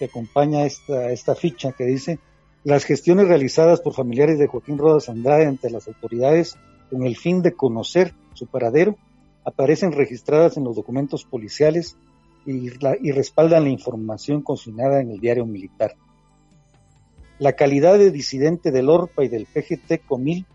[0.03, 2.19] acompaña esta, esta ficha que dice,
[2.65, 6.57] las gestiones realizadas por familiares de Joaquín Rodas Andrade ante las autoridades
[6.89, 8.97] con el fin de conocer su paradero
[9.45, 11.97] aparecen registradas en los documentos policiales
[12.45, 12.69] y,
[13.11, 15.95] respaldan la información consignada en el diario militar.
[17.39, 20.45] La calidad de disidente del ORPA y del PGT Comil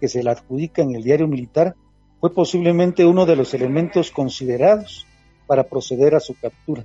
[0.00, 1.74] que se le adjudica en el diario militar
[2.20, 5.06] fue posiblemente uno de los elementos considerados
[5.46, 6.84] para proceder a su captura.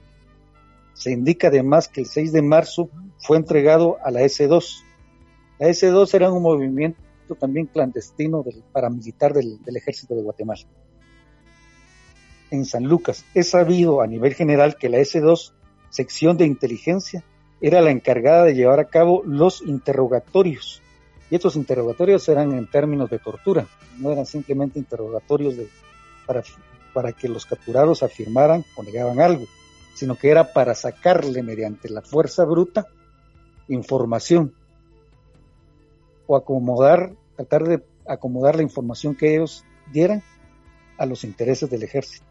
[0.93, 2.89] Se indica además que el 6 de marzo
[3.19, 4.83] fue entregado a la S2.
[5.59, 6.99] La S2 era un movimiento
[7.39, 10.61] también clandestino del paramilitar del ejército de Guatemala
[12.51, 13.25] en San Lucas.
[13.33, 15.53] Es sabido a nivel general que la S2,
[15.89, 17.23] sección de inteligencia,
[17.61, 20.81] era la encargada de llevar a cabo los interrogatorios.
[21.29, 23.65] Y estos interrogatorios eran en términos de tortura,
[23.97, 25.69] no eran simplemente interrogatorios de,
[26.25, 26.43] para,
[26.93, 29.45] para que los capturados afirmaran o negaban algo,
[29.93, 32.87] sino que era para sacarle mediante la fuerza bruta
[33.67, 34.53] información
[36.27, 40.23] o acomodar, tratar de acomodar la información que ellos dieran
[40.97, 42.25] a los intereses del ejército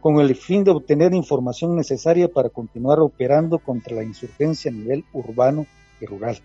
[0.00, 5.04] con el fin de obtener información necesaria para continuar operando contra la insurgencia a nivel
[5.12, 5.66] urbano
[6.00, 6.38] y rural.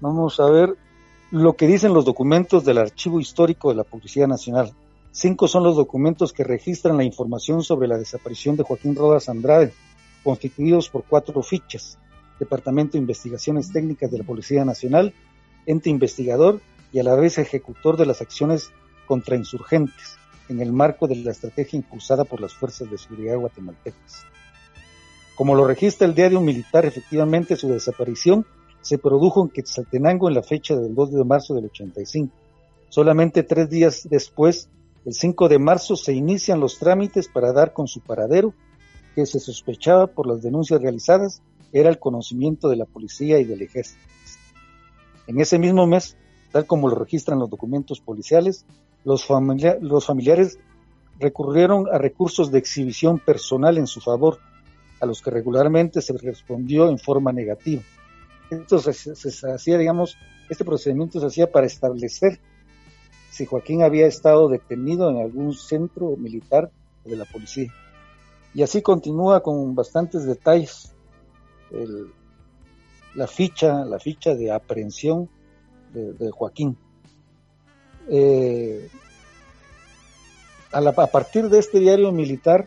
[0.00, 0.76] Vamos a ver
[1.30, 4.72] lo que dicen los documentos del Archivo Histórico de la Policía Nacional.
[5.12, 9.72] Cinco son los documentos que registran la información sobre la desaparición de Joaquín Rodas Andrade,
[10.24, 11.98] constituidos por cuatro fichas.
[12.40, 15.14] Departamento de Investigaciones Técnicas de la Policía Nacional,
[15.66, 16.60] ente investigador
[16.92, 18.72] y a la vez ejecutor de las acciones
[19.06, 20.16] contra insurgentes
[20.48, 24.24] en el marco de la estrategia impulsada por las fuerzas de seguridad guatemaltecas.
[25.36, 28.44] Como lo registra el diario militar, efectivamente su desaparición
[28.80, 32.32] se produjo en Quetzaltenango en la fecha del 2 de marzo del 85.
[32.88, 34.68] Solamente tres días después,
[35.04, 38.54] el 5 de marzo, se inician los trámites para dar con su paradero
[39.14, 43.62] que se sospechaba por las denuncias realizadas era el conocimiento de la policía y del
[43.62, 44.00] ejército.
[45.26, 46.16] En ese mismo mes,
[46.52, 48.64] tal como lo registran los documentos policiales,
[49.04, 49.26] los,
[49.80, 50.58] los familiares
[51.18, 54.38] recurrieron a recursos de exhibición personal en su favor,
[55.00, 57.82] a los que regularmente se respondió en forma negativa.
[58.50, 60.16] Esto se, hacía, digamos,
[60.48, 62.40] este procedimiento se hacía para establecer
[63.30, 66.70] si Joaquín había estado detenido en algún centro militar
[67.04, 67.72] de la policía.
[68.52, 70.92] Y así continúa con bastantes detalles
[73.14, 75.28] la ficha, la ficha de aprehensión
[75.92, 76.76] de, Joaquín.
[78.08, 78.88] Eh,
[80.72, 82.66] a, partir de este diario militar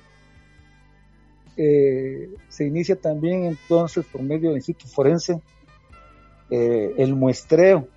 [1.55, 5.41] eh, se inicia también entonces por medio del Instituto Forense
[6.55, 7.87] eh, el muestreo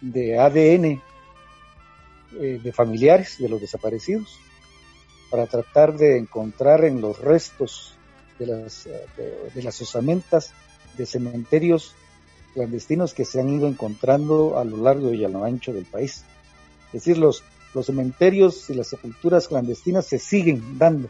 [0.00, 1.00] de ADN
[2.32, 4.38] de familiares de los desaparecidos
[5.30, 7.94] para tratar de encontrar en los restos
[8.38, 8.88] de las,
[9.54, 10.52] de, las osamentas
[10.96, 11.94] de cementerios
[12.54, 16.24] clandestinos que se han ido encontrando a lo largo y a lo ancho del país.
[16.86, 21.08] Es decir, los, los cementerios y las sepulturas clandestinas se siguen dando.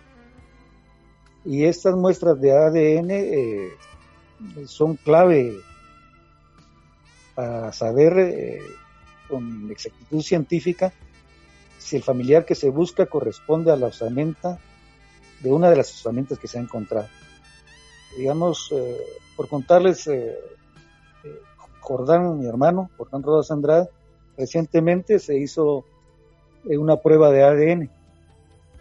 [1.47, 3.69] Y estas muestras de ADN eh,
[4.67, 5.57] son clave
[7.35, 8.61] para saber eh,
[9.29, 10.93] con exactitud científica
[11.79, 14.59] si el familiar que se busca corresponde a la osamenta
[15.41, 17.09] de una de las osamentas que se ha encontrado.
[18.17, 18.99] Digamos, eh,
[19.37, 20.39] por contarles, eh,
[21.81, 23.89] Jordán, mi hermano, Jordán Rodas Andrade,
[24.37, 25.85] recientemente se hizo
[26.65, 27.91] una prueba de ADN.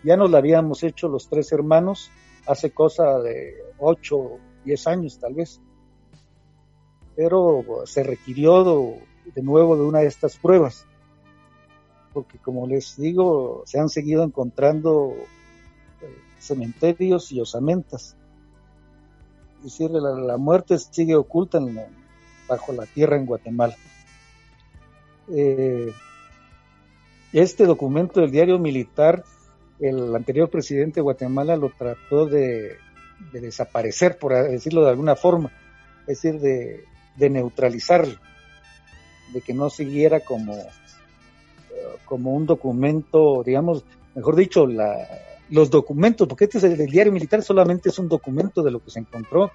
[0.03, 2.11] Ya nos la habíamos hecho los tres hermanos
[2.45, 4.31] hace cosa de 8,
[4.65, 5.61] 10 años tal vez.
[7.19, 8.95] Pero se requirió
[9.35, 10.85] de nuevo de una de estas pruebas
[12.13, 15.15] porque como les digo, se han seguido encontrando
[16.01, 18.15] eh, cementerios y osamentas.
[19.59, 21.59] Es decir, la, muerte sigue oculta
[22.47, 23.75] bajo la tierra en Guatemala.
[25.31, 25.91] Eh,
[27.33, 29.23] este documento del diario militar,
[29.79, 32.77] el anterior presidente de Guatemala lo trató de,
[33.33, 35.51] desaparecer, por decirlo de alguna forma,
[36.07, 36.85] es decir, de,
[37.19, 38.15] de neutralizarlo,
[39.33, 40.55] de que no siguiera como
[42.09, 44.67] como un documento, digamos, mejor dicho,
[45.49, 48.89] los documentos, porque este es el, diario militar solamente es un documento de lo que
[48.89, 49.51] se encontró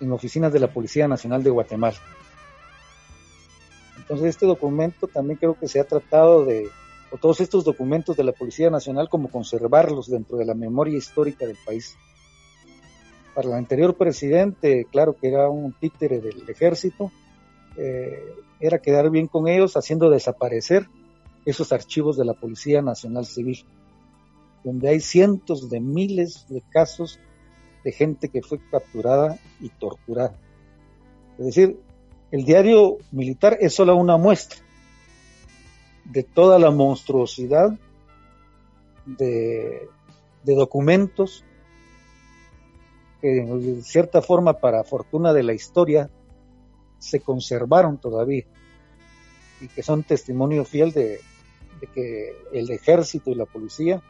[0.00, 1.98] en oficinas de la Policía Nacional de Guatemala.
[3.98, 6.70] Entonces este documento también creo que se ha tratado de,
[7.10, 11.46] o todos estos documentos de la Policía Nacional, como conservarlos dentro de la memoria histórica
[11.46, 11.94] del país.
[13.38, 17.12] Para el anterior presidente, claro que era un títere del ejército,
[17.76, 20.88] eh, era quedar bien con ellos haciendo desaparecer
[21.46, 23.64] esos archivos de la Policía Nacional Civil,
[24.64, 27.20] donde hay cientos de miles de casos
[27.84, 30.36] de gente que fue capturada y torturada.
[31.38, 31.78] Es decir,
[32.32, 34.58] el diario militar es solo una muestra
[36.06, 37.78] de toda la monstruosidad
[39.06, 39.88] de,
[40.42, 41.44] documentos
[43.20, 46.10] que de cierta forma, para fortuna de la historia,
[46.98, 48.44] se conservaron todavía
[49.60, 51.20] y que son testimonio fiel de,
[51.80, 54.02] de que el ejército y la policía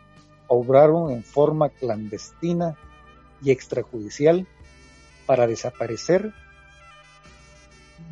[0.46, 2.76] obraron en forma clandestina
[3.42, 4.46] y extrajudicial
[5.26, 6.32] para desaparecer,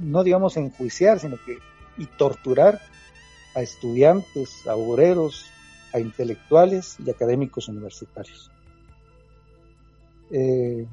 [0.01, 1.59] no digamos enjuiciar, sino que
[1.99, 2.81] y torturar
[3.55, 5.47] a estudiantes, a obreros,
[5.93, 8.51] a intelectuales y académicos universitarios.
[10.31, 10.87] Eh,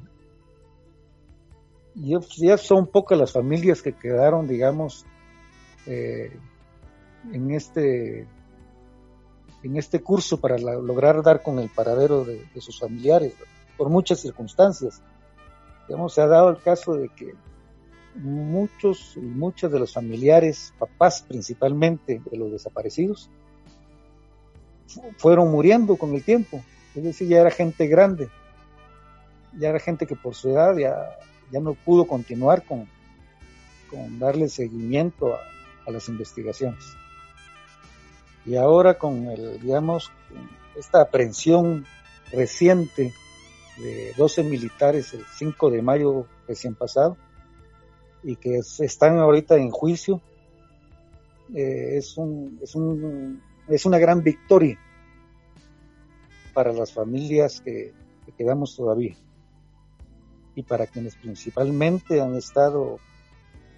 [1.94, 5.06] ya son pocas las familias que quedaron, digamos,
[5.86, 6.36] eh,
[7.32, 8.26] en este
[9.62, 13.32] en este curso para lograr dar con el paradero de, sus familiares,
[13.78, 15.02] por muchas circunstancias.
[15.88, 17.32] Digamos, se ha dado el caso de que
[18.14, 23.30] muchos y muchas de los familiares, papás principalmente de los desaparecidos,
[25.16, 26.62] fueron muriendo con el tiempo.
[26.94, 28.28] Es decir, ya era gente grande,
[29.58, 31.16] ya era gente que por su edad ya,
[31.50, 32.88] ya no pudo continuar con,
[33.90, 35.34] con darle seguimiento
[35.86, 36.84] a las investigaciones.
[38.46, 40.10] Y ahora con el, digamos,
[40.76, 41.86] esta aprehensión
[42.32, 43.12] reciente
[43.78, 47.16] de 12 militares el 5 de mayo recién pasado
[48.22, 50.20] y que están ahorita en juicio,
[51.54, 54.78] eh, es, un, es, un, es una gran victoria
[56.54, 57.92] para las familias que,
[58.24, 59.16] que quedamos todavía
[60.54, 62.98] y para quienes principalmente han estado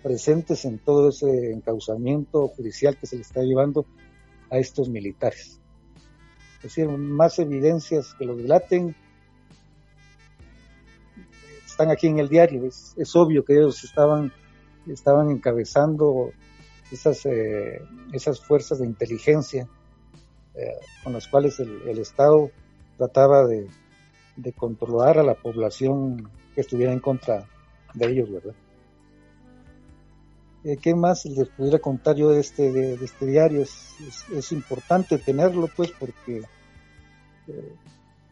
[0.02, 3.86] presentes en todo ese encauzamiento judicial que se le está llevando
[4.50, 5.60] a estos militares.
[6.56, 8.94] Es decir, más evidencias que los delaten
[11.64, 12.64] están aquí en el diario.
[12.64, 14.32] Es, obvio que ellos estaban,
[14.86, 16.30] estaban encabezando
[16.90, 19.68] esas, eh, esas fuerzas de inteligencia
[20.54, 20.72] eh,
[21.04, 22.50] con las cuales el, el Estado
[22.96, 23.68] trataba de,
[24.36, 27.46] de, controlar a la población que estuviera en contra
[27.94, 28.54] de ellos, ¿verdad?
[30.64, 33.62] Eh, ¿Qué más les pudiera contar yo de este, de, este diario?
[33.62, 36.42] Es, importante tenerlo, pues, porque
[37.46, 37.74] eh,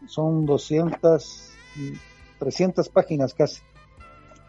[0.09, 1.51] son 200,
[2.41, 3.63] 300 páginas casi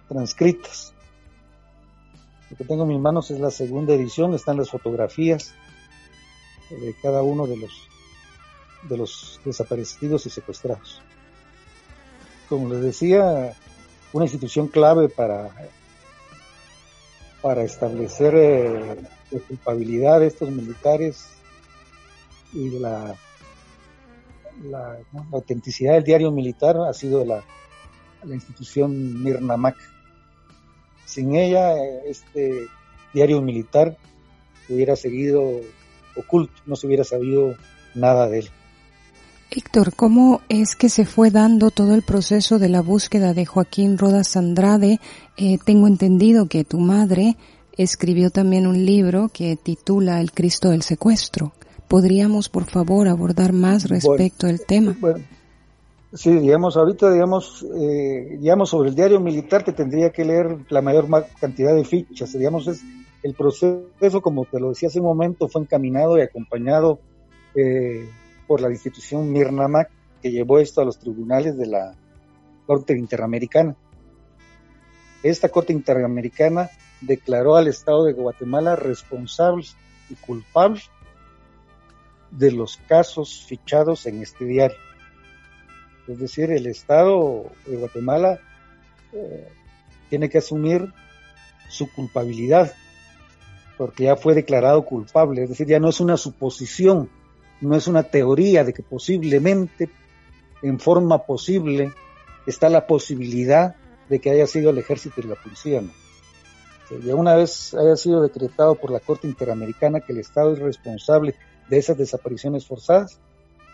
[0.07, 0.93] transcritas.
[2.49, 5.53] Lo que tengo en mis manos es la segunda edición, están las fotografías
[6.71, 7.71] de cada uno de los
[8.89, 11.01] de los desaparecidos y secuestrados.
[12.49, 13.55] Como les decía,
[14.16, 15.51] una institución clave para
[17.41, 18.95] para establecer eh,
[19.30, 21.28] la culpabilidad de estos militares
[22.53, 23.13] y la,
[25.32, 27.43] autenticidad del diario militar ha sido la,
[28.24, 29.76] la institución Mirnamac.
[31.05, 32.68] Sin ella, este
[33.13, 33.97] diario militar
[34.70, 35.61] hubiera seguido
[36.16, 37.55] oculto, no se hubiera sabido
[37.93, 38.49] nada de él.
[39.52, 43.98] Héctor, ¿cómo es que se fue dando todo el proceso de la búsqueda de Joaquín
[43.98, 45.00] Rodas Andrade?
[45.38, 47.38] Eh, tengo entendido que tu madre
[47.78, 51.54] escribió también un libro que titula El Cristo del Secuestro.
[51.88, 54.96] ¿Podríamos, por favor, abordar más respecto al tema?
[55.00, 55.20] Bueno,
[56.12, 60.82] sí, digamos, ahorita, digamos, eh, digamos, sobre el diario militar te tendría que leer la
[60.82, 61.08] mayor
[61.39, 62.34] cantidad de fichas.
[62.34, 62.82] Digamos, es
[63.22, 67.00] el proceso, como te lo decía hace un momento, fue encaminado y acompañado
[67.54, 68.10] eh,
[68.48, 69.89] por la institución Mirnamac
[70.22, 71.96] que llevó esto a los tribunales de la
[72.66, 73.76] Corte Interamericana.
[75.24, 76.70] Esta Corte Interamericana
[77.02, 79.66] declaró al Estado de Guatemala responsable
[80.10, 80.82] y culpable
[82.32, 84.78] de los casos fichados en este diario.
[86.08, 88.39] Es decir, el Estado de Guatemala
[89.14, 89.50] eh,
[90.10, 90.93] tiene que asumir
[91.70, 92.74] su culpabilidad,
[93.78, 97.10] porque ya fue declarado culpable, es decir, ya no es una suposición
[97.66, 99.89] no es una teoría de que posiblemente,
[100.61, 101.93] en forma posible,
[102.45, 103.76] está la posibilidad
[104.09, 105.82] de que haya sido el ejército y la policía.
[105.82, 105.89] ¿no?
[107.03, 111.36] ya una vez haya sido decretado por la Corte Interamericana que el Estado es responsable
[111.68, 113.20] de esas desapariciones forzadas,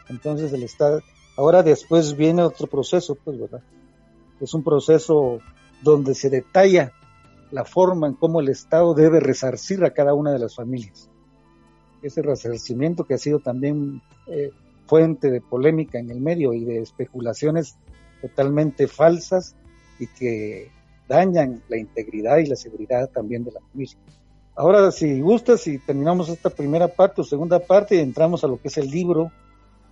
[0.08, 1.02] entonces el Estado,
[1.36, 3.62] ahora después viene otro proceso, pues, ¿verdad?
[4.40, 5.40] Es un proceso
[5.82, 6.94] donde se detalla
[7.52, 11.11] la forma en cómo el Estado debe resarcir a cada una de las familias
[12.02, 14.52] ese resarcimiento que ha sido también eh,
[14.88, 17.76] fuente de polémica en el medio y de especulaciones
[18.22, 19.56] totalmente falsas
[20.00, 20.70] y que
[21.08, 23.98] dañan la integridad y la seguridad también de la familia.
[24.56, 28.62] Ahora, si gustas, si terminamos esta primera parte o segunda parte y entramos a lo
[28.62, 29.32] que es el libro,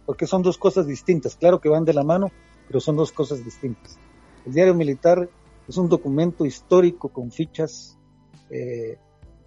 [0.05, 1.35] porque son dos cosas distintas.
[1.35, 2.31] Claro que van de la mano,
[2.67, 3.97] pero son dos cosas distintas.
[4.45, 5.29] El diario militar
[5.67, 7.97] es un documento histórico con fichas
[8.49, 8.97] eh,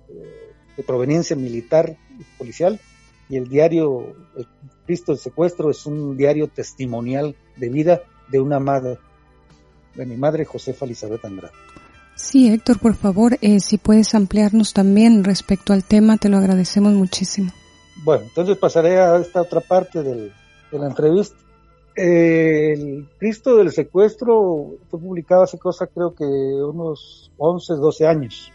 [0.09, 2.81] eh, de proveniencia militar y policial,
[3.29, 4.47] y el diario El
[4.87, 8.99] Cristo del Secuestro es un diario testimonial de vida de una madre,
[9.95, 11.55] de mi madre Josefa Elizabeth Andrade.
[12.15, 16.93] Sí, Héctor, por favor, eh, si puedes ampliarnos también respecto al tema, te lo agradecemos
[16.93, 17.51] muchísimo.
[18.05, 20.33] Bueno, entonces pasaré a esta otra parte del,
[20.71, 21.37] de la entrevista.
[21.95, 28.52] el Cristo del Secuestro fue publicado hace cosa creo que unos 11, 12 años.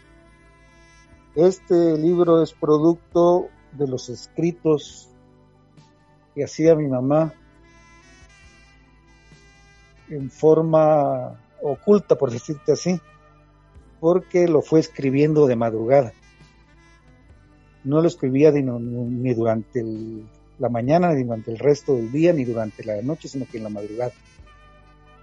[1.38, 5.08] Este libro es producto de los escritos
[6.34, 7.32] que hacía mi mamá
[10.08, 13.00] en forma oculta, por decirte así,
[14.00, 16.12] porque lo fue escribiendo de madrugada.
[17.84, 19.84] No lo escribía ni, durante
[20.58, 23.62] la mañana, ni durante el resto del día, ni durante la noche, sino que en
[23.62, 24.10] la madrugada.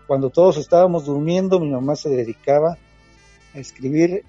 [0.07, 2.77] Cuando todos estábamos durmiendo, mi mamá se dedicaba
[3.53, 4.23] a escribir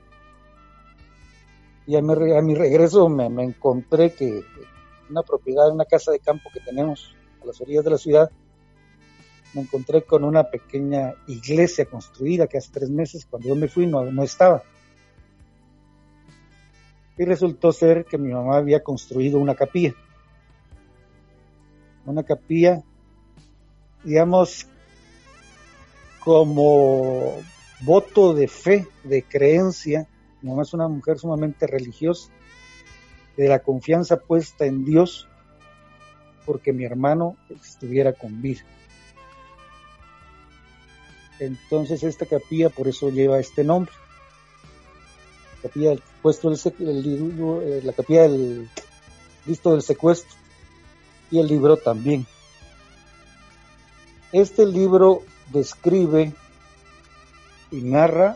[1.87, 4.43] Y a mi, a mi regreso me, encontré que
[5.09, 8.31] una propiedad, una casa de campo que tenemos a las orillas de la ciudad,
[9.53, 13.87] me encontré con una pequeña iglesia construida que hace tres meses, cuando yo me fui,
[13.87, 14.63] no, no estaba.
[17.17, 19.93] Y resultó ser que mi mamá había construido una capilla.
[22.11, 22.83] Una capilla,
[24.03, 24.67] digamos,
[26.19, 27.37] como
[27.79, 30.09] voto de fe, de creencia.
[30.41, 32.29] Mi mamá es una mujer sumamente religiosa,
[33.37, 35.29] de la confianza puesta en Dios,
[36.45, 38.65] porque mi hermano estuviera con vida.
[41.39, 43.93] Entonces esta capilla por eso lleva este nombre.
[45.61, 46.51] Capilla del secuestro
[47.61, 48.67] eh, la capilla del
[49.45, 50.40] listo del secuestro
[51.31, 52.27] y el libro también.
[54.31, 56.33] Este libro describe
[57.71, 58.35] y narra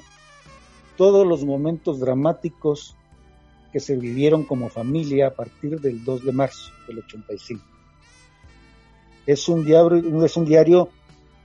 [0.98, 2.96] todos los momentos dramáticos
[3.72, 7.64] que se vivieron como familia a partir del 2 de marzo del 85.
[9.26, 10.90] Es un diario, es un diario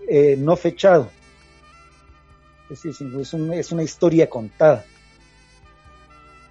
[0.08, 1.10] eh, no fechado,
[2.70, 4.84] es, es una historia contada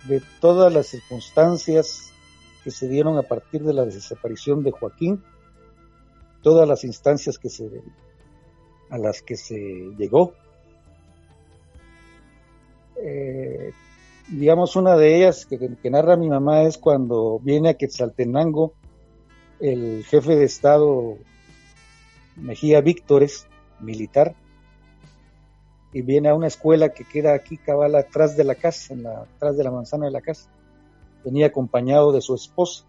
[0.06, 2.12] de todas las circunstancias
[2.64, 5.24] que se dieron a partir de la desaparición de Joaquín,
[6.41, 7.70] todas las instancias que se,
[8.89, 9.57] a las que se
[9.97, 10.34] llegó.
[12.97, 13.72] Eh,
[14.28, 18.74] digamos, una de ellas que, que, narra mi mamá es cuando viene a Quetzaltenango
[19.60, 21.18] el jefe de Estado
[22.36, 23.47] Mejía Víctores,
[23.80, 24.36] militar,
[25.91, 29.22] y viene a una escuela que queda aquí cabal atrás de la casa, en la,
[29.22, 30.49] atrás de la manzana de la casa.
[31.24, 32.86] Venía acompañado de su esposa.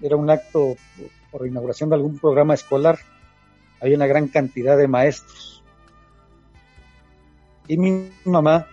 [0.00, 0.76] Era un acto
[1.30, 2.98] por inauguración de algún programa escolar.
[3.80, 5.62] Había una gran cantidad de maestros.
[7.66, 8.66] Y mi mamá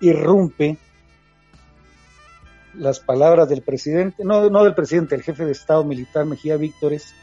[0.00, 0.76] irrumpe
[2.74, 7.14] las palabras del presidente, no, no del presidente, el jefe de Estado militar Mejía Víctores,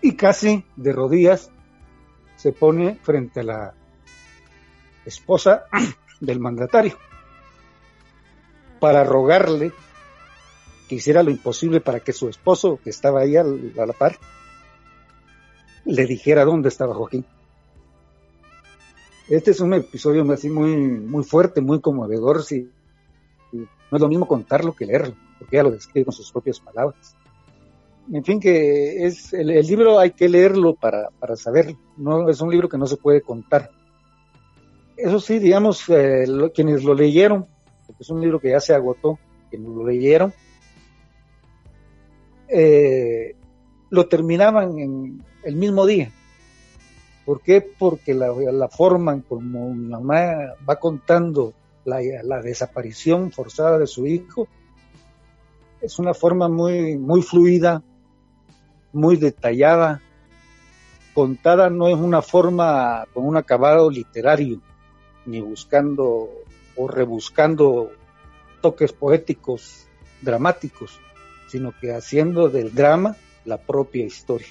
[0.00, 1.50] y casi de rodillas
[2.36, 3.74] se pone frente a la
[5.06, 5.64] esposa
[6.24, 6.96] del mandatario
[8.80, 9.72] para rogarle
[10.88, 14.18] que hiciera lo imposible para que su esposo, que estaba ahí a la par,
[15.84, 17.24] le dijera dónde estaba Joaquín.
[19.28, 22.42] Este es un episodio así muy, muy fuerte, muy conmovedor.
[22.42, 22.68] Si,
[23.52, 27.16] no es lo mismo contarlo que leerlo, porque ella lo describe con sus propias palabras
[28.12, 32.50] en fin, que es el, libro hay que leerlo para, para saberlo, no es un
[32.50, 33.70] libro que no se puede contar.
[34.96, 36.24] Eso sí, digamos, eh,
[36.54, 37.46] quienes lo leyeron,
[37.86, 39.18] porque es un libro que ya se agotó,
[39.50, 40.32] quienes lo leyeron,
[42.48, 43.34] eh,
[43.90, 46.12] lo terminaban en el mismo día.
[47.24, 47.60] ¿Por qué?
[47.60, 54.06] Porque la, la forma como mi mamá va contando la, la desaparición forzada de su
[54.06, 54.46] hijo,
[55.80, 57.82] es una forma muy, muy fluida,
[58.92, 60.00] muy detallada,
[61.14, 64.60] contada no es una forma con un acabado literario,
[65.26, 66.30] ni buscando
[66.76, 67.92] o rebuscando
[68.60, 69.86] toques poéticos
[70.22, 70.98] dramáticos,
[71.48, 74.48] sino que haciendo del drama la propia historia.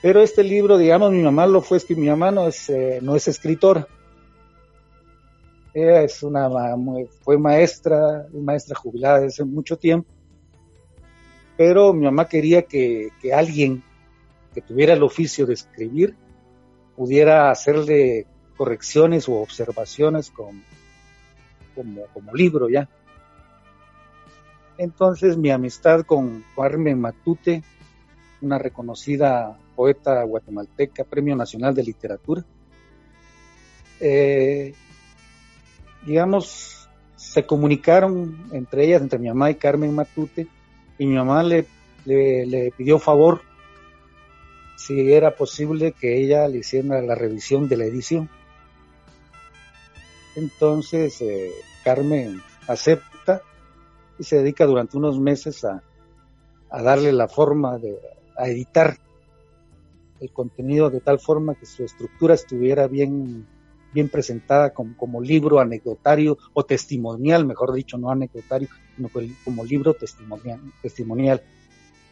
[0.00, 3.00] Pero este libro, digamos, mi mamá lo fue, es que mi mamá no es, eh,
[3.02, 3.88] no es escritora.
[5.74, 6.48] Ella es una,
[7.22, 10.18] fue maestra, maestra jubilada desde mucho tiempo
[11.58, 13.82] pero mi mamá quería que, alguien
[14.54, 16.14] que tuviera el oficio de escribir
[16.96, 18.26] pudiera hacerle
[18.58, 20.60] correcciones o observaciones como,
[22.12, 22.88] como libro ya.
[24.76, 27.62] Entonces mi amistad con Carmen Matute,
[28.42, 32.44] una reconocida poeta guatemalteca, Premio Nacional de Literatura,
[34.00, 34.74] eh,
[36.04, 40.46] digamos, se comunicaron entre ellas, entre mi mamá y Carmen Matute,
[40.98, 41.66] y mi mamá le,
[42.04, 43.42] le, pidió favor
[44.76, 48.28] si era posible que ella le hiciera la revisión de la edición.
[50.38, 51.50] Entonces eh,
[51.82, 53.42] Carmen acepta
[54.20, 55.82] y se dedica durante unos meses a,
[56.70, 57.98] darle la forma de
[58.36, 58.98] a editar
[60.20, 63.46] el contenido de tal forma que su estructura estuviera bien
[64.12, 69.10] presentada como, libro anecdotario o testimonial, mejor dicho, no anecdotario, sino
[69.44, 71.42] como libro testimonial.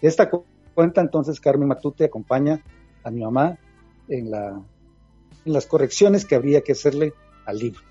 [0.03, 0.29] De esta
[0.75, 2.61] cuenta entonces Carmen Matute acompaña
[3.05, 3.57] a mi mamá
[4.09, 7.13] en, en las correcciones que habría que hacerle
[7.45, 7.83] al libro.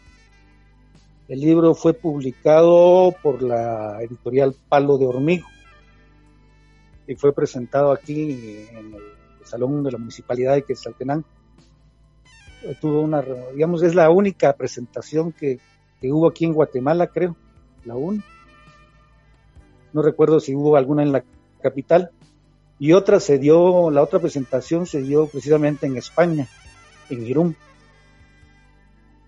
[1.28, 5.48] El libro fue publicado por la editorial Palo de Hormigo
[7.08, 9.02] y fue presentado aquí en el
[9.44, 11.26] Salón de la Municipalidad de Quetzaltenango
[12.74, 13.24] tuvo una,
[13.54, 15.60] digamos, es la única presentación que,
[16.04, 17.36] hubo aquí en Guatemala, creo,
[17.84, 18.26] la única.
[19.94, 21.24] No recuerdo si hubo alguna en la
[21.62, 22.12] capital.
[22.78, 26.48] Y otra se dio, la otra presentación se dio precisamente en España,
[27.10, 27.56] en Irún.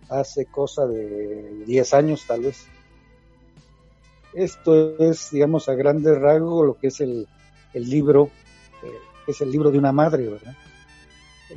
[0.09, 2.65] Hace cosa de 10 años tal vez.
[4.33, 7.27] Esto es, digamos, a grandes rasgos lo que es el,
[7.73, 8.29] el libro,
[8.83, 10.55] eh, es el libro de una madre, ¿verdad?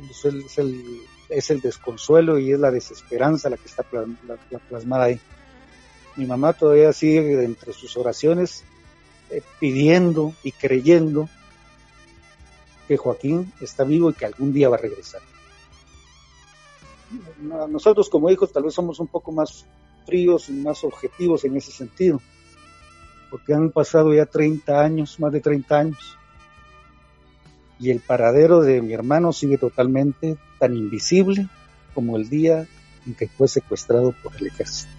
[0.09, 3.83] Es el, es, el, es el, desconsuelo y es la desesperanza la que está
[4.69, 5.19] plasmada ahí.
[6.15, 8.63] Mi mamá todavía sigue entre sus oraciones
[9.29, 11.29] eh, pidiendo y creyendo
[12.87, 15.21] que Joaquín está vivo y que algún día va a regresar.
[17.69, 19.65] Nosotros como hijos tal vez somos un poco más
[20.05, 22.21] fríos y más objetivos en ese sentido,
[23.29, 26.17] porque han pasado ya 30 años, más de 30 años,
[27.79, 31.47] y el paradero de mi hermano sigue totalmente tan invisible
[31.93, 32.67] como el día
[33.05, 34.91] en que fue secuestrado por el ejército.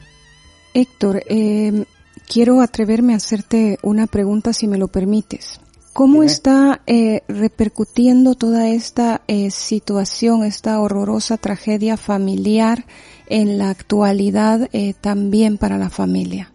[0.75, 1.85] Héctor, eh,
[2.27, 5.61] quiero atreverme a hacerte una pregunta si me lo permites.
[5.93, 12.87] ¿Cómo está eh, repercutiendo toda esta eh, situación, esta horrorosa tragedia familiar
[13.27, 16.51] en la actualidad eh, también para la familia?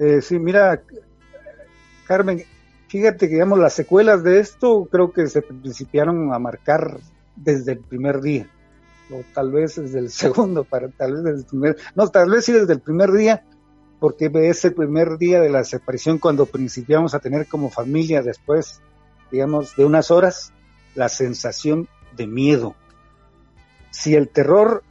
[0.00, 0.82] Eh, sí, mira,
[2.08, 2.42] Carmen,
[2.88, 6.98] fíjate que digamos las secuelas de esto creo que se principiaron a marcar
[7.36, 8.48] desde el primer día,
[9.12, 12.46] o tal vez desde el segundo, para tal vez desde el primer, no, tal vez
[12.46, 13.44] sí desde el primer día,
[14.00, 18.80] porque es el primer día de la separación cuando principiamos a tener como familia después,
[19.30, 20.52] digamos, de unas horas,
[20.94, 21.86] la sensación
[22.16, 22.74] de miedo.
[23.90, 24.82] Si el terror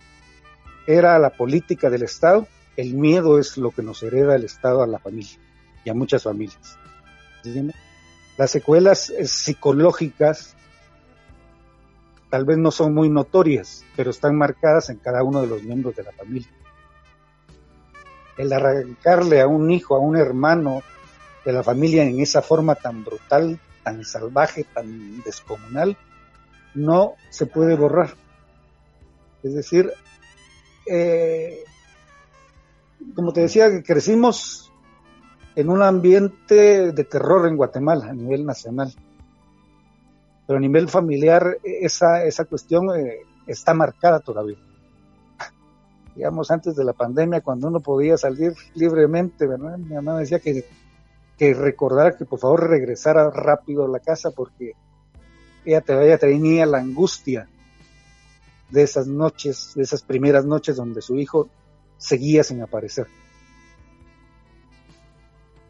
[0.86, 2.48] era la política del Estado,
[2.78, 5.40] el miedo es lo que nos hereda el Estado a la familia
[5.84, 6.78] y a muchas familias.
[8.38, 10.56] Las secuelas psicológicas
[12.30, 15.96] tal vez no son muy notorias, pero están marcadas en cada uno de los miembros
[15.96, 16.48] de la familia
[18.40, 20.82] el arrancarle a un hijo, a un hermano
[21.44, 25.98] de la familia en esa forma tan brutal, tan salvaje, tan descomunal,
[26.74, 28.12] no se puede borrar.
[29.44, 29.92] Es decir,
[30.90, 31.66] eh,
[33.14, 34.72] como te decía, crecimos
[35.58, 38.94] en un ambiente de terror en Guatemala a nivel nacional.
[40.48, 43.18] Pero a nivel familiar esa, esa cuestión eh,
[43.48, 44.58] está marcada todavía
[46.16, 49.78] digamos, antes de la pandemia, cuando uno podía salir libremente, ¿verdad?
[49.78, 50.66] Mi mamá decía que,
[51.38, 54.74] que recordara que por favor regresara rápido a la casa porque
[55.66, 57.48] ella, ella tenía la angustia
[58.70, 61.50] de esas noches, de esas primeras noches donde su hijo
[61.98, 63.08] seguía sin aparecer.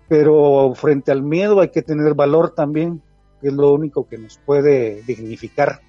[0.07, 3.01] Pero frente al miedo hay que tener valor también,
[3.39, 5.81] que es lo único que nos puede dignificar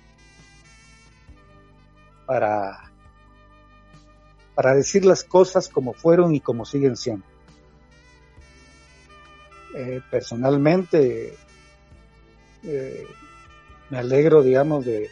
[2.26, 2.89] para
[4.61, 7.25] para decir las cosas como fueron y como siguen siendo.
[9.75, 11.35] Eh, personalmente,
[12.65, 13.07] eh,
[13.89, 15.09] me alegro, digamos, de,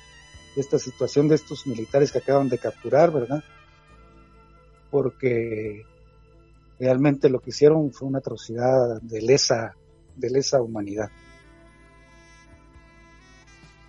[0.55, 3.43] esta situación de estos militares que acaban de capturar, ¿verdad?
[4.91, 5.83] Porque
[6.79, 9.77] realmente lo que hicieron fue una atrocidad de lesa,
[10.15, 11.09] de lesa humanidad.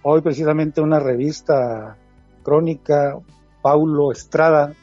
[0.04, 1.98] Hoy precisamente una revista
[2.44, 3.20] crónica,
[3.62, 4.74] Paulo Estrada,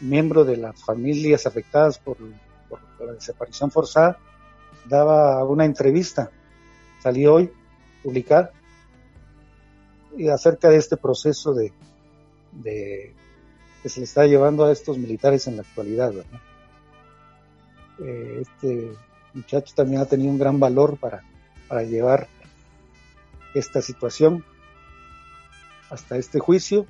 [0.00, 4.18] miembro de las familias afectadas por, la desaparición forzada,
[4.86, 6.30] daba una entrevista,
[7.02, 7.50] salió hoy,
[8.02, 8.52] publicada,
[10.16, 11.72] y acerca de este proceso de,
[12.52, 13.14] de,
[13.82, 16.12] que se le está llevando a estos militares en la actualidad.
[18.00, 18.92] Eh, este
[19.34, 21.22] muchacho también ha tenido un gran valor para,
[21.68, 22.28] para llevar
[23.54, 24.44] esta situación
[25.90, 26.86] hasta este juicio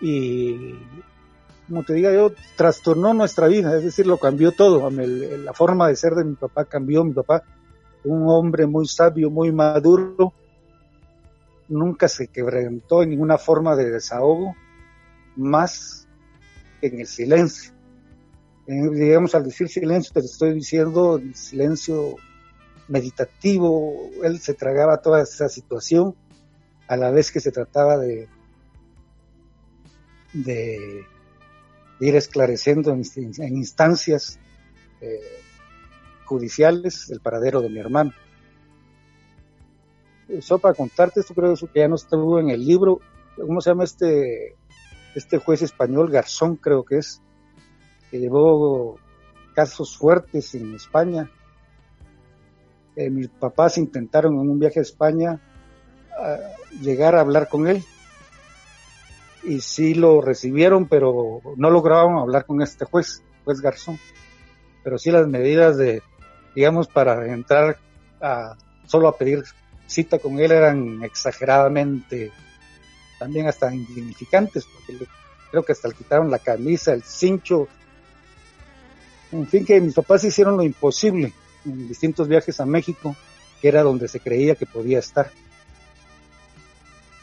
[0.00, 0.74] y
[1.70, 4.90] como te diga yo, trastornó nuestra vida, es decir, lo cambió todo.
[4.90, 7.04] La forma de ser de mi papá cambió.
[7.04, 7.44] Mi papá,
[8.02, 10.34] un hombre muy sabio, muy maduro,
[11.68, 14.56] nunca se quebrantó en ninguna forma de desahogo,
[15.36, 16.08] más
[16.80, 17.72] que en el silencio.
[18.66, 22.16] digamos, al decir silencio, te estoy diciendo silencio
[22.88, 24.10] meditativo.
[24.24, 26.16] Él se tragaba toda esa situación
[26.88, 28.28] a la vez que se trataba de
[30.32, 31.04] de
[32.00, 34.38] ir esclareciendo en, instancias
[35.00, 35.20] eh,
[36.24, 38.12] judiciales el paradero de mi hermano.
[40.28, 43.00] Eso para contarte, esto creo que ya no estuvo en el libro,
[43.36, 44.56] ¿cómo se llama este,
[45.14, 46.10] este juez español?
[46.10, 47.20] Garzón creo que es,
[48.10, 48.98] que llevó
[49.54, 51.30] casos fuertes en España.
[52.96, 55.40] Eh, mis papás intentaron en un viaje a España
[56.80, 57.82] llegar a hablar con él
[59.42, 63.98] y sí lo recibieron, pero no lograron hablar con este juez, juez Garzón.
[64.82, 66.02] Pero sí las medidas de,
[66.54, 67.78] digamos, para entrar
[68.20, 69.44] a, solo a pedir
[69.86, 72.30] cita con él eran exageradamente,
[73.18, 75.06] también hasta insignificantes, porque
[75.50, 77.68] creo que hasta le quitaron la camisa, el cincho.
[79.32, 81.32] En fin, que mis papás hicieron lo imposible
[81.64, 83.14] en distintos viajes a México,
[83.60, 85.30] que era donde se creía que podía estar.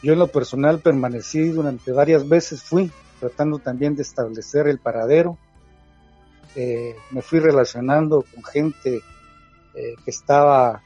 [0.02, 5.38] Yo en lo personal permanecí durante varias veces, fui tratando también de establecer el paradero.
[6.54, 9.00] Eh, me fui relacionando con gente
[9.74, 10.82] eh, que estaba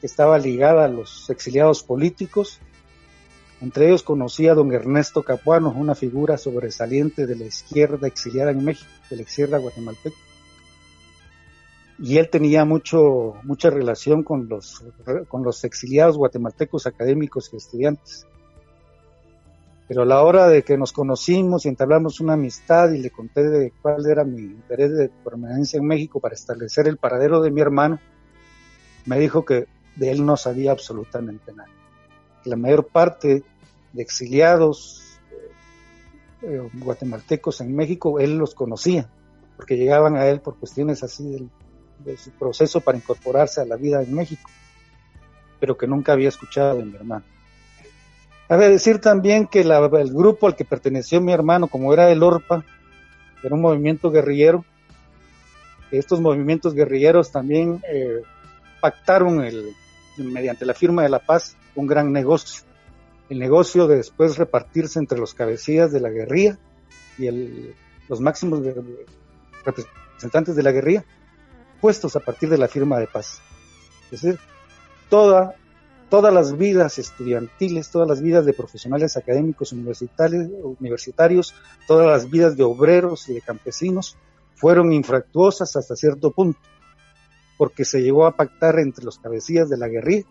[0.00, 2.60] que estaba ligada a los exiliados políticos.
[3.60, 8.64] Entre ellos conocí a don Ernesto Capuano, una figura sobresaliente de la izquierda exiliada en
[8.64, 10.16] México, de la izquierda guatemalteca.
[11.98, 14.84] Y él tenía mucho, mucha relación con los,
[15.28, 18.26] con los exiliados guatemaltecos académicos y estudiantes.
[19.88, 23.42] Pero a la hora de que nos conocimos y entablamos una amistad y le conté
[23.42, 27.62] de cuál era mi interés de permanencia en México para establecer el paradero de mi
[27.62, 27.98] hermano,
[29.06, 31.70] me dijo que de él no sabía absolutamente nada.
[32.44, 33.42] La mayor parte
[33.92, 39.10] de exiliados eh, eh, guatemaltecos en México, él los conocía,
[39.56, 41.48] porque llegaban a él por cuestiones así
[42.04, 44.48] de su proceso para incorporarse a la vida en México,
[45.60, 47.24] pero que nunca había escuchado de mi hermano.
[48.48, 52.64] Cabe decir también que el grupo al que perteneció mi hermano, como era el ORPA,
[53.42, 54.64] era un movimiento guerrillero,
[55.90, 58.22] estos movimientos guerrilleros también eh,
[58.80, 59.72] pactaron el,
[60.18, 62.64] mediante la firma de la paz, un gran negocio.
[63.28, 66.58] El negocio de después repartirse entre los cabecillas de la guerrilla
[67.18, 67.28] y
[68.08, 68.60] los máximos
[69.64, 71.04] representantes de la guerrilla,
[71.80, 73.40] puestos a partir de la firma de paz.
[74.10, 74.38] Es decir,
[75.08, 75.54] toda,
[76.08, 80.48] todas las vidas estudiantiles, todas las vidas de profesionales académicos universitarios,
[80.80, 81.54] universitarios,
[81.86, 84.16] todas las vidas de obreros y de campesinos
[84.54, 86.58] fueron infractuosas hasta cierto punto
[87.58, 90.26] porque se llegó a pactar entre los cabecillas de la guerrilla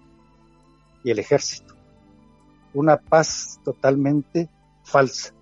[1.04, 1.76] y el ejército.
[2.74, 4.50] Una paz totalmente
[4.84, 5.34] falsa.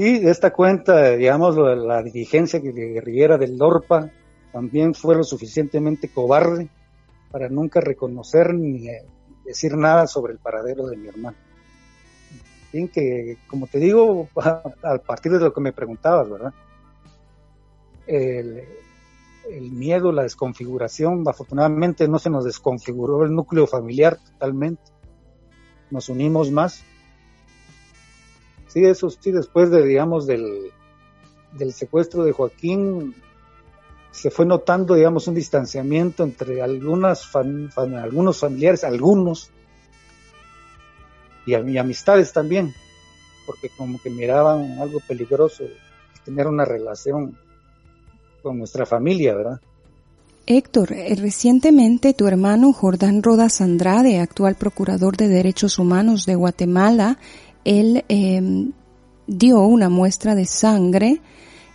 [0.00, 4.12] Y de esta cuenta, digamos, la dirigencia guerrillera del DORPA
[4.52, 6.68] también fue lo suficientemente cobarde
[7.32, 8.86] para nunca reconocer ni
[9.44, 11.36] decir nada sobre el paradero de mi hermano.
[12.72, 16.54] Bien que, como te digo, a partir de lo que me preguntabas, ¿verdad?
[18.06, 18.62] el,
[19.72, 24.92] miedo, la desconfiguración, afortunadamente no se nos desconfiguró el núcleo familiar totalmente,
[25.90, 26.84] nos unimos más.
[28.68, 30.70] Sí, eso sí, después de, digamos, del,
[31.72, 33.14] secuestro de Joaquín,
[34.10, 39.50] se fue notando, digamos, un distanciamiento entre algunas algunos familiares, algunos,
[41.46, 42.74] y, y, amistades también,
[43.46, 45.64] porque como que miraban algo peligroso,
[46.24, 47.38] tener una relación
[48.42, 49.60] con nuestra familia, ¿verdad?
[50.50, 57.18] Héctor, eh, recientemente tu hermano Jordán Rodas Andrade, actual procurador de derechos humanos de Guatemala,
[57.64, 58.72] él em,
[59.26, 61.20] dio una muestra de sangre.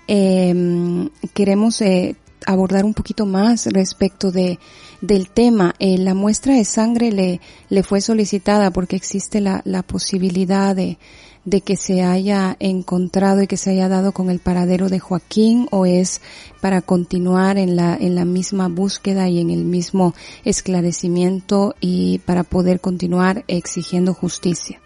[0.08, 2.16] Em, queremos eh,
[2.46, 4.60] abordar un poquito más respecto de
[5.04, 5.76] del tema.
[5.80, 10.98] Eh, la muestra de sangre le, le fue solicitada porque existe la, la posibilidad de,
[11.44, 15.68] de que se haya encontrado y que se haya dado con el paradero de Joaquín
[15.72, 16.22] o es
[16.62, 20.14] para continuar en la, en la misma búsqueda y en el mismo
[20.46, 24.83] esclarecimiento y para poder continuar exigiendo justicia?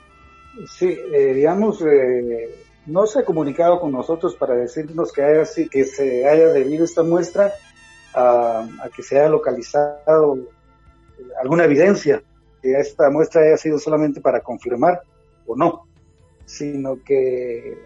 [0.65, 2.55] Sí, eh, digamos, eh,
[2.87, 7.03] no se ha comunicado con nosotros para decirnos que, haya, que se haya debido esta
[7.03, 7.53] muestra
[8.13, 10.39] a, a que se haya localizado
[11.39, 12.23] alguna evidencia
[12.61, 15.01] que esta muestra haya sido solamente para confirmar
[15.45, 15.87] o no
[16.47, 17.77] sino que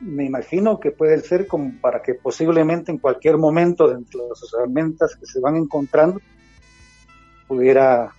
[0.00, 4.54] me imagino que puede ser como para que posiblemente en cualquier momento dentro de las
[4.54, 6.18] herramientas que se van encontrando
[7.46, 8.12] pudiera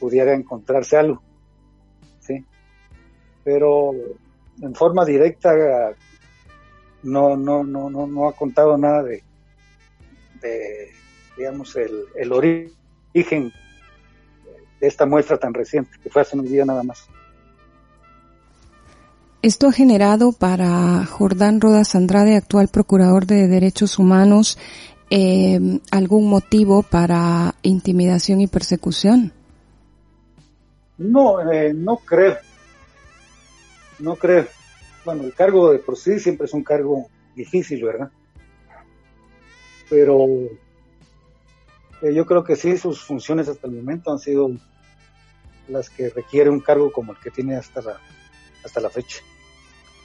[0.00, 1.22] pudiera encontrarse algo
[3.44, 3.92] pero
[4.60, 5.52] en forma directa
[7.02, 9.22] no no no no no ha contado nada de,
[10.40, 10.90] de
[11.36, 13.52] digamos el, el origen
[14.80, 17.08] de esta muestra tan reciente que fue hace un día nada más
[19.42, 24.58] esto ha generado para Jordán Rodas Andrade, actual procurador de derechos humanos,
[25.08, 25.58] eh,
[25.90, 29.32] algún motivo para intimidación y persecución.
[30.98, 32.36] No, eh, no creo.
[34.00, 34.46] No creo.
[35.04, 38.10] Bueno, el cargo de por sí siempre es un cargo difícil, ¿verdad?
[39.88, 40.26] Pero
[42.02, 44.50] eh, yo creo que sí, sus funciones hasta el momento han sido
[45.68, 48.00] las que requiere un cargo como el que tiene hasta la,
[48.64, 49.18] hasta la fecha.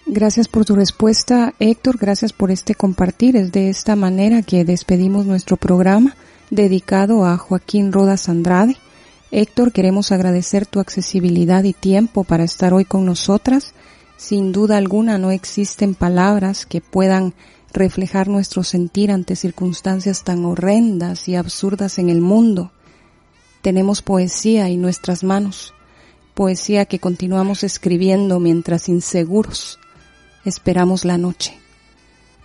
[0.05, 1.97] Gracias por tu respuesta, Héctor.
[1.97, 3.35] Gracias por este compartir.
[3.35, 6.15] Es de esta manera que despedimos nuestro programa
[6.51, 8.77] dedicado a Joaquín Rodas Andrade,
[9.31, 13.73] Héctor, queremos agradecer tu accesibilidad y tiempo para estar hoy con nosotras.
[14.17, 17.33] Sin duda alguna no existen palabras que puedan
[17.73, 22.71] reflejar nuestro sentir ante circunstancias tan horrendas y absurdas en el mundo.
[23.61, 25.73] Tenemos poesía en nuestras manos,
[26.33, 29.79] poesía que continuamos escribiendo mientras inseguros
[30.45, 31.57] esperamos la noche.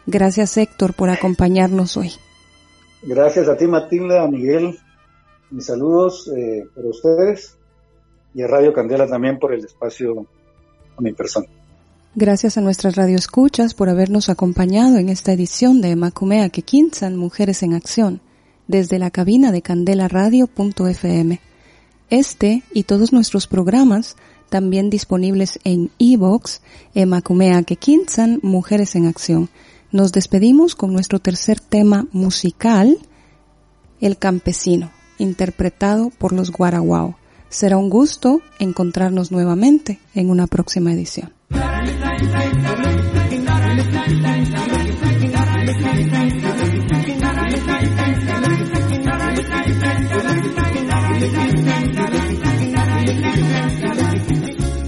[0.07, 2.13] Gracias Héctor por acompañarnos hoy.
[3.03, 4.79] Gracias a ti Matilda, a Miguel,
[5.51, 7.57] mis saludos eh, para ustedes
[8.35, 10.27] y a Radio Candela también por el espacio
[10.97, 11.47] a mi persona.
[12.17, 17.73] Gracias a nuestras radioescuchas por habernos acompañado en esta edición de Macumea Quequinzan Mujeres en
[17.73, 18.21] Acción
[18.67, 21.41] desde la cabina de candelaradio.fm.
[22.11, 24.17] Este y todos nuestros programas
[24.49, 26.59] también disponibles en iVoox,
[26.97, 29.49] Emacumea Quequinzan Mujeres en Acción.
[29.93, 32.99] Nos despedimos con nuestro tercer tema musical,
[34.01, 37.17] El Campesino, interpretado por los Guaraguao.
[37.51, 41.40] Será un gusto encontrarnos nuevamente en una próxima edición.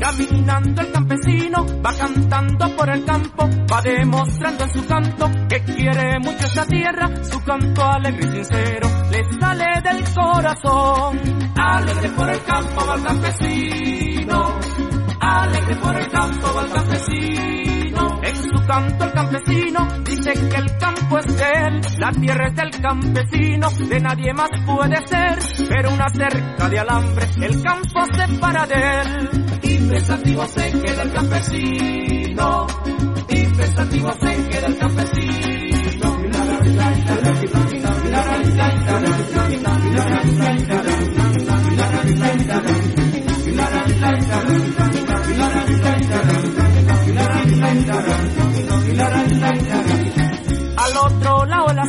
[0.01, 6.19] Caminando el campesino, va cantando por el campo, va demostrando en su canto que quiere
[6.21, 11.21] mucho esta tierra, su canto alegre y sincero le sale del corazón.
[11.57, 14.59] Alegre por el campo va el campesino,
[15.23, 18.21] alegre por el campo va el campesino.
[18.23, 22.71] En su canto el campesino dice que el campo es él, la tierra es del
[22.81, 28.67] campesino, de nadie más puede ser, pero una cerca de alambre, el campo se para
[28.67, 29.31] de él.
[29.63, 32.67] Y pensativo se queda el campesino,
[33.29, 35.53] y pensativo se queda el campesino.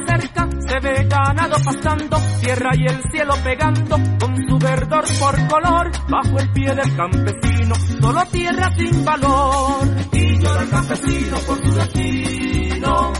[0.07, 5.91] Cerca se ve ganado pasando, tierra y el cielo pegando, con su verdor por color,
[6.09, 9.87] bajo el pie del campesino, solo tierra sin valor.
[10.11, 13.13] Y llora el campesino por su destino,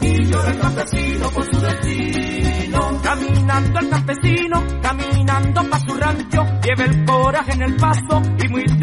[0.00, 3.00] y llora el campesino por su destino.
[3.02, 8.79] Caminando el campesino, caminando pa' su rancho, lleva el coraje en el paso y muy.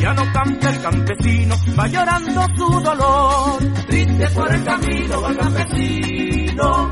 [0.00, 3.58] Ya no canta el campesino, va llorando su dolor.
[3.88, 6.88] Triste por el camino va el campesino,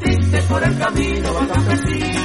[0.00, 2.22] triste por el camino va el campesino.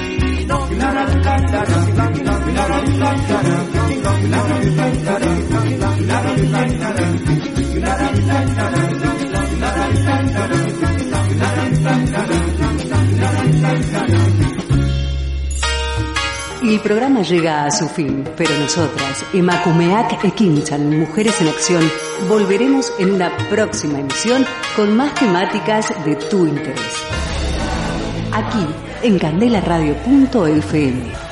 [16.68, 21.90] El programa llega a su fin, pero nosotras, Emakumeak Ekinchan, Mujeres en Acción,
[22.28, 24.46] volveremos en una próxima emisión
[24.76, 27.06] con más temáticas de tu interés.
[28.34, 28.68] Aquí,
[29.02, 31.27] en candelaradio.fm.